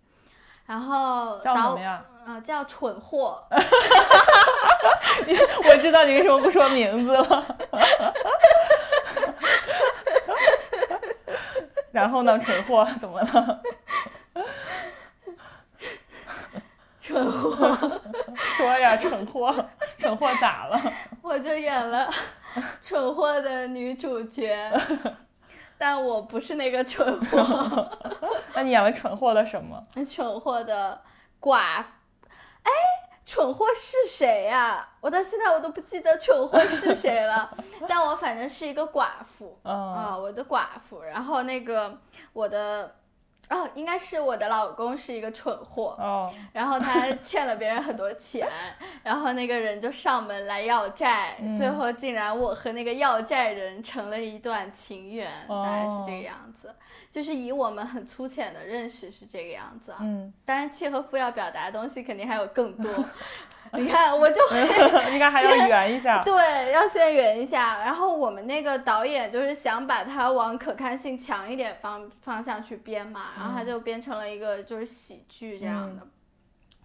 [0.65, 2.03] 然后叫什导么呀？
[2.25, 3.43] 呃叫蠢货，
[5.65, 7.57] 我知道你为什么不说名字了。
[11.91, 13.61] 然后呢，蠢货怎么了？
[17.01, 17.75] 蠢货，
[18.55, 19.53] 说呀，蠢货，
[19.97, 20.79] 蠢货咋了？
[21.21, 22.09] 我就演了
[22.81, 24.71] 蠢货的女主角，
[25.77, 27.89] 但我不是那个蠢货。
[28.53, 29.81] 那你演了蠢货的什么？
[30.09, 31.01] 蠢货的
[31.41, 31.89] 寡妇，
[32.63, 32.71] 哎，
[33.25, 37.49] 蠢货是谁呀、我到现在我都不记得蠢货是谁了，
[37.87, 41.01] 但我反正是一个寡妇嗯啊、我的寡妇。
[41.01, 41.97] 然后那个
[42.33, 42.93] 我的，
[43.51, 48.47] 哦，应该是我的老公是一个蠢货，哦，然后他 欠了别人很多钱，
[49.03, 56.73] 然后那个人就上门来要债，嗯最后竟然我和那个要债人成了一段情缘，大概是这个样子。
[57.11, 59.97] 就是以我们很粗浅的认识是这个样子啊。
[59.99, 62.89] 嗯，当然，契诃夫要表达的东西肯定还有更多。
[63.73, 64.59] 你看，我就会
[65.13, 66.21] 应该还要圆一下。
[66.21, 67.79] 对，要先圆一下。
[67.79, 76.07] 然后我们那个导演就是想把它往可看性强一点方方向去编嘛，然后他就变成了一个就是喜剧这样的，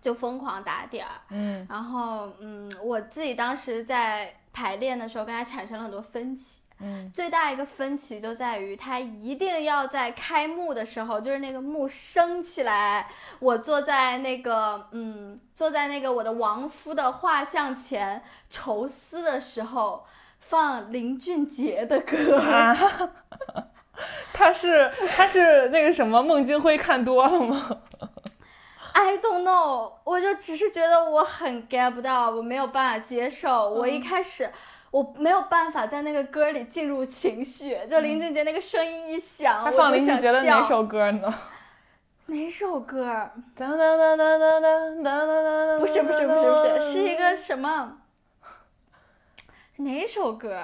[0.00, 1.20] 就疯狂打点儿。
[1.30, 6.62] 嗯然后，嗯，我自己当时在排练的时候跟他产生了很多分歧。
[6.78, 20.04] 嗯最大一个分歧就在于，他一定要在开幕的时候，就是那个幕升起来，我坐在那个嗯，坐在那个我的亡夫的画像前愁思的时候，
[20.38, 22.38] 放林俊杰的歌。
[22.40, 22.76] 啊，
[24.32, 27.80] 他是他是那个什么孟京辉看多了吗？
[28.92, 33.68] I don't know，我就只是觉得我很 get 不到，我没有办法接受。
[33.68, 34.50] 我一开始
[34.90, 41.34] 我没有办法在那个歌里进入情绪，就林俊杰那个声音一响，他放我就想林俊杰的哪笑首歌呢？
[42.28, 43.04] 哪首歌？
[43.54, 44.60] 哒哒哒哒哒哒
[45.02, 45.78] 哒哒哒。
[45.78, 47.98] 不是不是不是不是，是一个什么？
[49.76, 50.58] 哪首歌？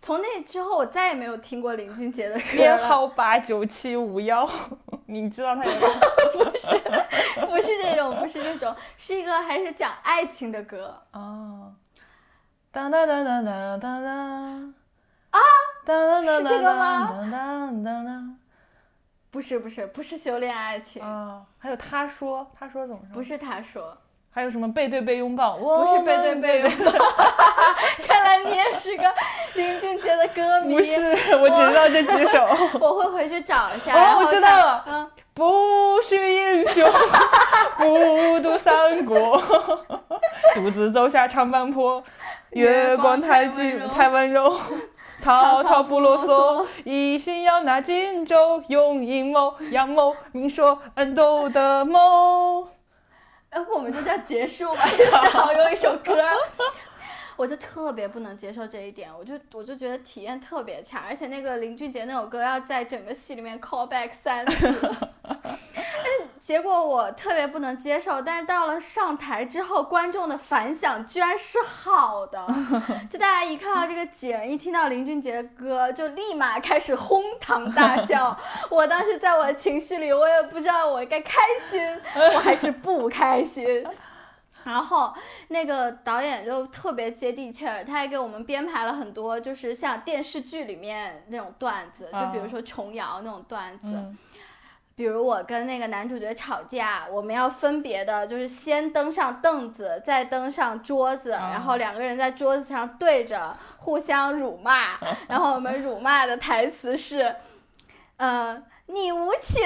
[0.00, 2.52] 从那之后，我再也没有听过林俊杰的歌了。
[2.52, 4.48] 编号八九七五幺，
[5.06, 11.02] 你知道他有 个不是这种，不是这种，是一个还是讲爱情的歌。
[11.12, 11.74] 哦，
[12.70, 14.74] 当当当当当当当
[15.30, 15.38] 啊，
[15.84, 17.08] 哒哒哒是这个吗？
[17.30, 18.24] 哒哒哒哒
[19.30, 23.14] 不是不是不是修炼爱情，啊，还有他说，他说怎么说？
[23.14, 23.96] 不，是他说，
[24.38, 25.56] 还有什么背对背拥抱？
[25.56, 26.92] 不是背对背拥抱。
[28.06, 29.02] 看来你也是个
[29.54, 30.76] 林俊杰的歌迷。
[30.76, 32.46] 不是，我只知道这几首。
[32.78, 33.92] 我 会回去找一下。
[33.96, 36.88] 哦我知道了嗯，不是英雄，
[37.78, 39.42] 不读三国，
[40.54, 42.00] 独自走下长坂坡，
[42.50, 44.54] 月光太近太温柔。
[45.20, 52.68] 曹操不啰嗦，一心要拿荆州，用阴谋阳谋，明说暗斗的谋。
[53.50, 56.14] 哎，我们就这样结束吧， 正好用一首歌。
[57.38, 65.38] 我就特别不能接受这一点，我就我就觉得体验特别差，而且那个林俊杰那首歌要在整个戏里面 call back 三次，但
[66.42, 72.44] 结果我特别不能接受，但是到了上台之后，观众的反响居然是好的，
[73.08, 78.36] 就大家一看到这个景，一听到林俊杰的歌，就立马开始哄堂大笑。
[78.68, 82.00] 我当时在我的情绪里，我也不知道我该开心，
[82.34, 83.86] 我还是不开心。
[84.68, 85.12] 然后
[85.48, 93.88] 那个导演就特别接地气儿，他还给我们编排了很多，就是像电视剧里面那种段子，就比如说琼瑶那种段子。
[93.88, 94.16] 嗯。
[94.94, 104.98] 比如我跟那个男主角吵架，我们要分别的，就是先登上凳子，再登上桌子，啊然后两个人在桌子上对着互相辱骂，
[105.30, 107.36] 然后我们辱骂的台词是，
[108.16, 108.60] 嗯、
[108.90, 109.62] 你无情，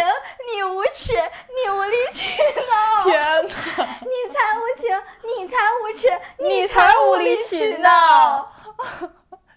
[0.53, 2.27] 你无耻，你无理取
[2.69, 3.49] 闹，天哪，
[4.01, 8.53] 你才无情，你才无耻，你才才无理理取取闹。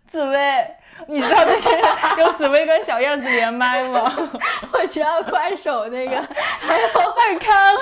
[0.08, 0.76] 紫薇，
[1.08, 1.68] 你知道这是
[2.20, 4.16] 有紫薇跟小燕子连麦吗？
[4.72, 6.22] 我知道快手那个，
[6.62, 7.80] 还有二康，二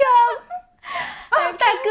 [0.00, 0.08] 康，
[1.28, 1.90] 啊，大哥，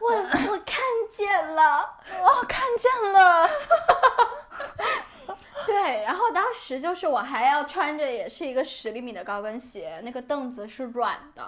[0.00, 0.08] 我
[0.50, 1.88] 我看见了。
[2.24, 3.48] 哦，看见了。
[5.64, 11.42] 对，然后当时时就是我还要穿着也是一个十厘米的高跟鞋，那个凳子是软的，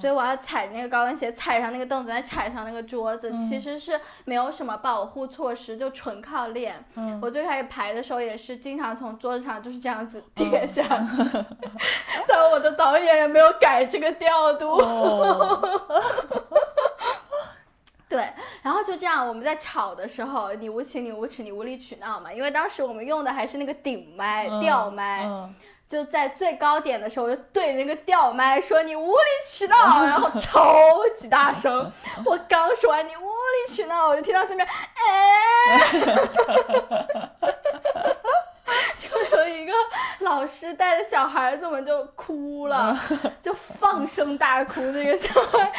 [0.00, 6.84] 所以我要踩那个高跟鞋，踩上那个凳子，再踩上那个桌子，其实是没有什么保护措施，就纯靠练。
[7.20, 11.44] 我最开始排的时候也是经常从桌子上就是这样子跌下去，
[12.28, 14.78] 但我的导演也没有改这个调度。
[18.10, 18.28] 对，
[18.60, 22.32] 然后就这样，我们在吵的时候，你无情，你无耻，你无理取闹嘛。
[22.32, 25.24] 因为当时我们用的还是那个顶麦、吊麦，
[25.86, 29.76] 就在最高点的时候，我就对着那个吊麦说：“你无理取闹。
[30.04, 31.92] ”然后超级大声。
[32.26, 34.66] 我刚说完“你无理取闹”，我就听到下面，
[35.06, 35.78] 哎，
[38.98, 39.72] 就有一个
[40.18, 42.98] 老师带着小孩子们就哭了，
[43.40, 45.72] 就放声大哭，那个小孩。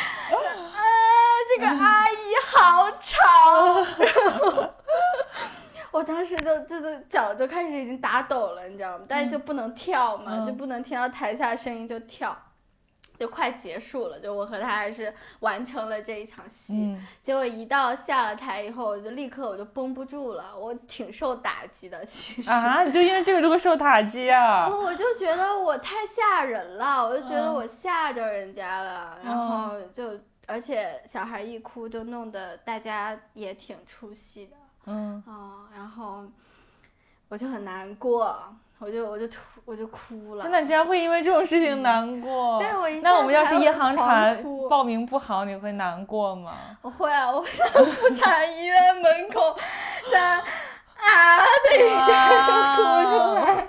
[1.47, 2.15] 这个阿姨
[2.45, 4.71] 好吵，
[5.91, 9.05] 我当时就就是脚就开始已经打抖了，你知道吗？
[9.07, 12.37] 但是就不能跳嘛，就不能听到台下声音就跳，
[13.19, 16.97] 就快结束了，就我和他还是完成了这一场戏。
[17.21, 24.67] 结果一到下了台以后，我就立刻我就绷不住了，我挺受打击的，其实啊，你就因为这个这么受打击啊？
[24.71, 30.17] 我就觉得我太吓人了，我就觉得我吓着人家了，然后就。
[30.51, 34.57] 而且小孩一哭，就弄得大家也挺出戏的。
[34.87, 35.23] 嗯
[35.73, 36.25] 然后
[37.29, 38.37] 我就很难过，
[38.79, 39.27] 我就我就
[39.63, 40.47] 我就哭了。
[40.49, 42.59] 那你竟然会因为这种事情难过？
[42.59, 46.53] 对，我那我们要是一航船报名不好，你会难过吗？
[46.81, 49.55] 我会啊，我在妇产医院门口，
[50.11, 51.37] 在啊
[51.69, 53.67] 的一下就哭出来。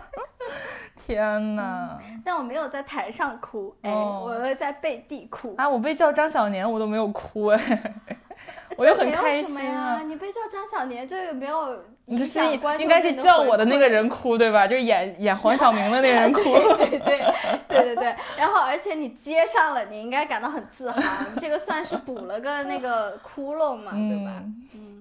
[1.13, 1.99] 天呐！
[2.25, 5.55] 但我没有在台上哭，哎，我会在背地哭。
[5.57, 7.95] 啊，我被叫张小年，我都没有哭，哎，
[8.77, 10.03] 我就很开心啊。
[10.03, 14.67] 你被叫张小年，就没有 影响观众应该是叫我的那个人哭，对吧？
[14.67, 16.43] 就是演演黄晓明的那个人 哭。
[16.43, 17.25] 对对对
[17.69, 18.17] 对对对。
[18.37, 21.01] 然后，而且你接上了，你应该感到很自豪，
[21.39, 24.33] 这个算是补了个那个窟窿嘛，对吧？
[24.75, 24.92] 嗯。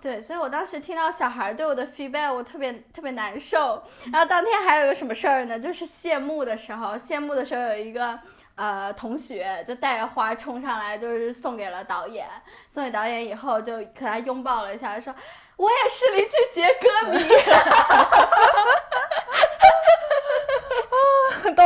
[0.00, 3.82] 对，所以我当时听到小孩对我的 feedback，我特别特别难受。
[4.12, 5.58] 然后当天还有一个什么事儿呢？
[5.58, 8.18] 就是谢幕的时候，谢幕的时候有一个
[8.54, 12.26] 呃同学就带着花冲上来，就是送给了导演。
[12.68, 15.14] 送给导演以后，就和他拥抱了一下，说
[15.56, 17.18] ：“我也是林俊杰歌迷。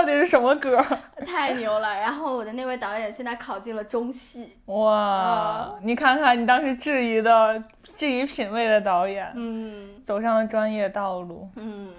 [0.03, 0.85] 到底是什么歌？
[1.25, 1.95] 太牛了！
[1.95, 4.53] 然后我的那位导演现在考进了中戏。
[4.65, 7.63] 哇，你看看你当时质疑的、
[7.97, 11.49] 质疑品味的导演，嗯，走上了专业道路。
[11.55, 11.91] 嗯，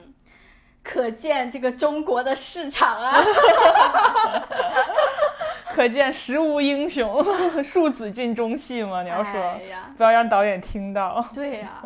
[0.84, 3.18] 可见这个中国的市场啊，
[5.74, 7.24] 可见时无英雄，
[7.64, 9.02] 庶子进中戏嘛？
[9.02, 9.58] 你要说，
[9.96, 11.26] 不要让导演听到。
[11.34, 11.82] 对呀。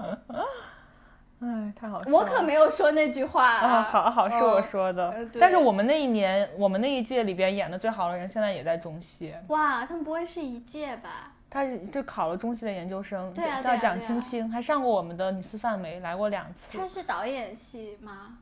[1.40, 2.18] 哎，太好笑了！
[2.18, 3.84] 我可没有说那句话啊！
[3.84, 5.14] 好好，是我说的。
[5.40, 9.34] 但是我们那一年，我们那一届里边演的最好的人，现在也在中戏。
[9.50, 11.34] 哇，他们不会是一届吧？
[11.50, 16.78] 他是就考了中戏的研究生，叫蒋青青，还上过我们的《你是范梅》，来过两次。
[16.78, 18.40] 他是导演系吗？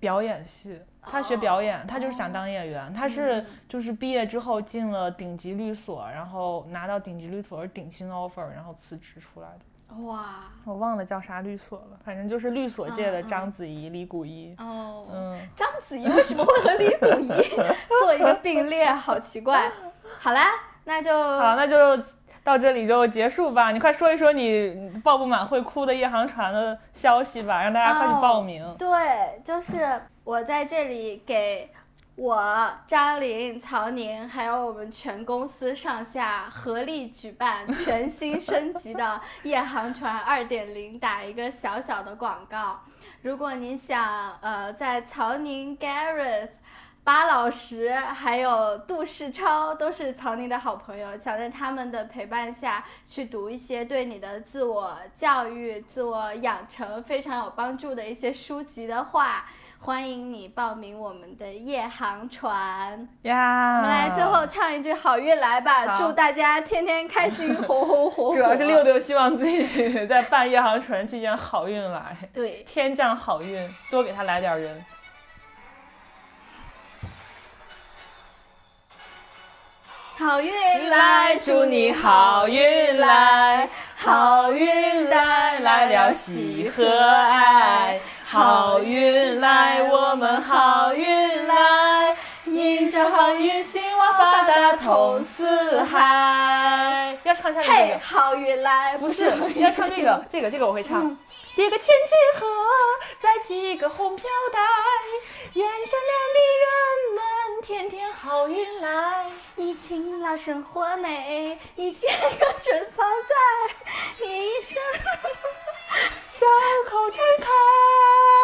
[0.00, 2.92] 表演系，他学表演，他就是想当演员。
[2.92, 9.60] 他是就是毕业之后进了顶级律所，然后拿到顶级律所的顶薪 offer，然后辞职出来的。
[10.04, 10.26] 哇，
[10.64, 14.54] 我忘了叫啥律所了，反正就是律所界的章子怡、李谷一。
[14.58, 17.28] 哦，嗯，章子怡为什么会和李谷一
[18.00, 18.92] 做一个并列？
[18.92, 19.70] 好奇怪。
[20.18, 20.50] 好啦，
[20.84, 22.00] 那就好，那就
[22.44, 23.72] 到这里就结束吧。
[23.72, 28.64] 你快说一说你报不满会哭的夜航船的消息吧，让大家快去报名。
[28.78, 31.70] 对，就是我在这里给。
[32.18, 42.80] 我张琳、曹宁，还有我们全公司上下合力举办全新升级的夜航船二点零，打一个小小的广告。
[43.22, 46.48] 如果你想，呃，在曹宁、Gareth、
[47.04, 59.46] 巴老师还有杜世超都是曹宁的好朋友，想在他们的陪伴下去读一些对你的自我教育、自我养成非常有帮助的一些书籍的话。
[59.80, 63.76] 欢迎你报名我们的夜航船呀！
[63.76, 68.34] 我们来最后唱一句好运来吧，祝大家天天开心，红红火火。
[68.34, 74.84] 主要是六六希望自己在办夜航船期间好运来，对，天降好运，多给他来点人。
[80.18, 88.00] 好运来，祝你好运来，好运带来了喜和爱。
[88.30, 92.14] 好运来，我们好运来，
[92.44, 97.16] 一迎着好运，兴旺发达通四海。
[97.22, 101.16] 要唱一下这嘿，个，好运来，不是 要唱这个，这个这个我会唱。
[101.58, 102.46] 叠个千纸鹤，
[103.20, 104.60] 再系个红飘带，
[105.54, 109.28] 愿善良的人们天天好运来。
[109.56, 113.34] 你勤劳生活美，你健康春常在
[114.24, 114.80] 你一生。
[116.28, 116.46] 笑
[116.88, 117.46] 口常开，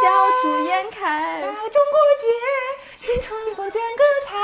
[0.03, 1.71] 笑逐颜开大，中国
[2.19, 2.27] 结，
[3.05, 4.35] 青春风剪个彩，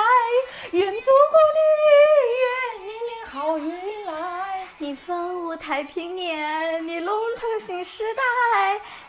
[0.73, 1.89] 愿祖国的日
[2.37, 2.43] 月
[2.85, 4.69] 年年好运来。
[4.77, 8.23] 你风舞太平年，你龙腾新时代，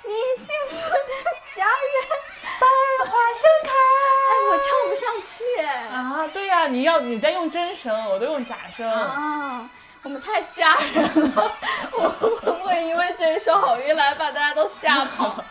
[0.05, 0.97] 你幸福的
[1.53, 2.07] 家园。
[2.61, 2.65] 百
[3.05, 3.71] 花盛开。
[4.29, 5.61] 哎，我唱不上去。
[5.93, 8.89] 啊，对呀、你要你在用真声，我都用假声。
[8.89, 9.69] 啊，
[10.03, 11.03] 我们太吓人
[11.35, 11.57] 了，
[11.91, 15.43] 我会不会因为这一首好运来把大家都吓跑？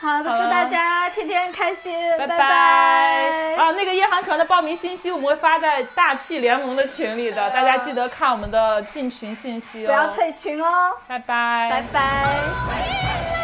[0.00, 3.70] 好，祝大家天天开心，拜拜拜啊！
[3.72, 9.88] 那个夜航船的报名信息我们会发在大 P 联盟的群里的，大家记得看我们的进群信息哦。
[9.88, 13.39] 不要退群哦，拜拜，拜拜。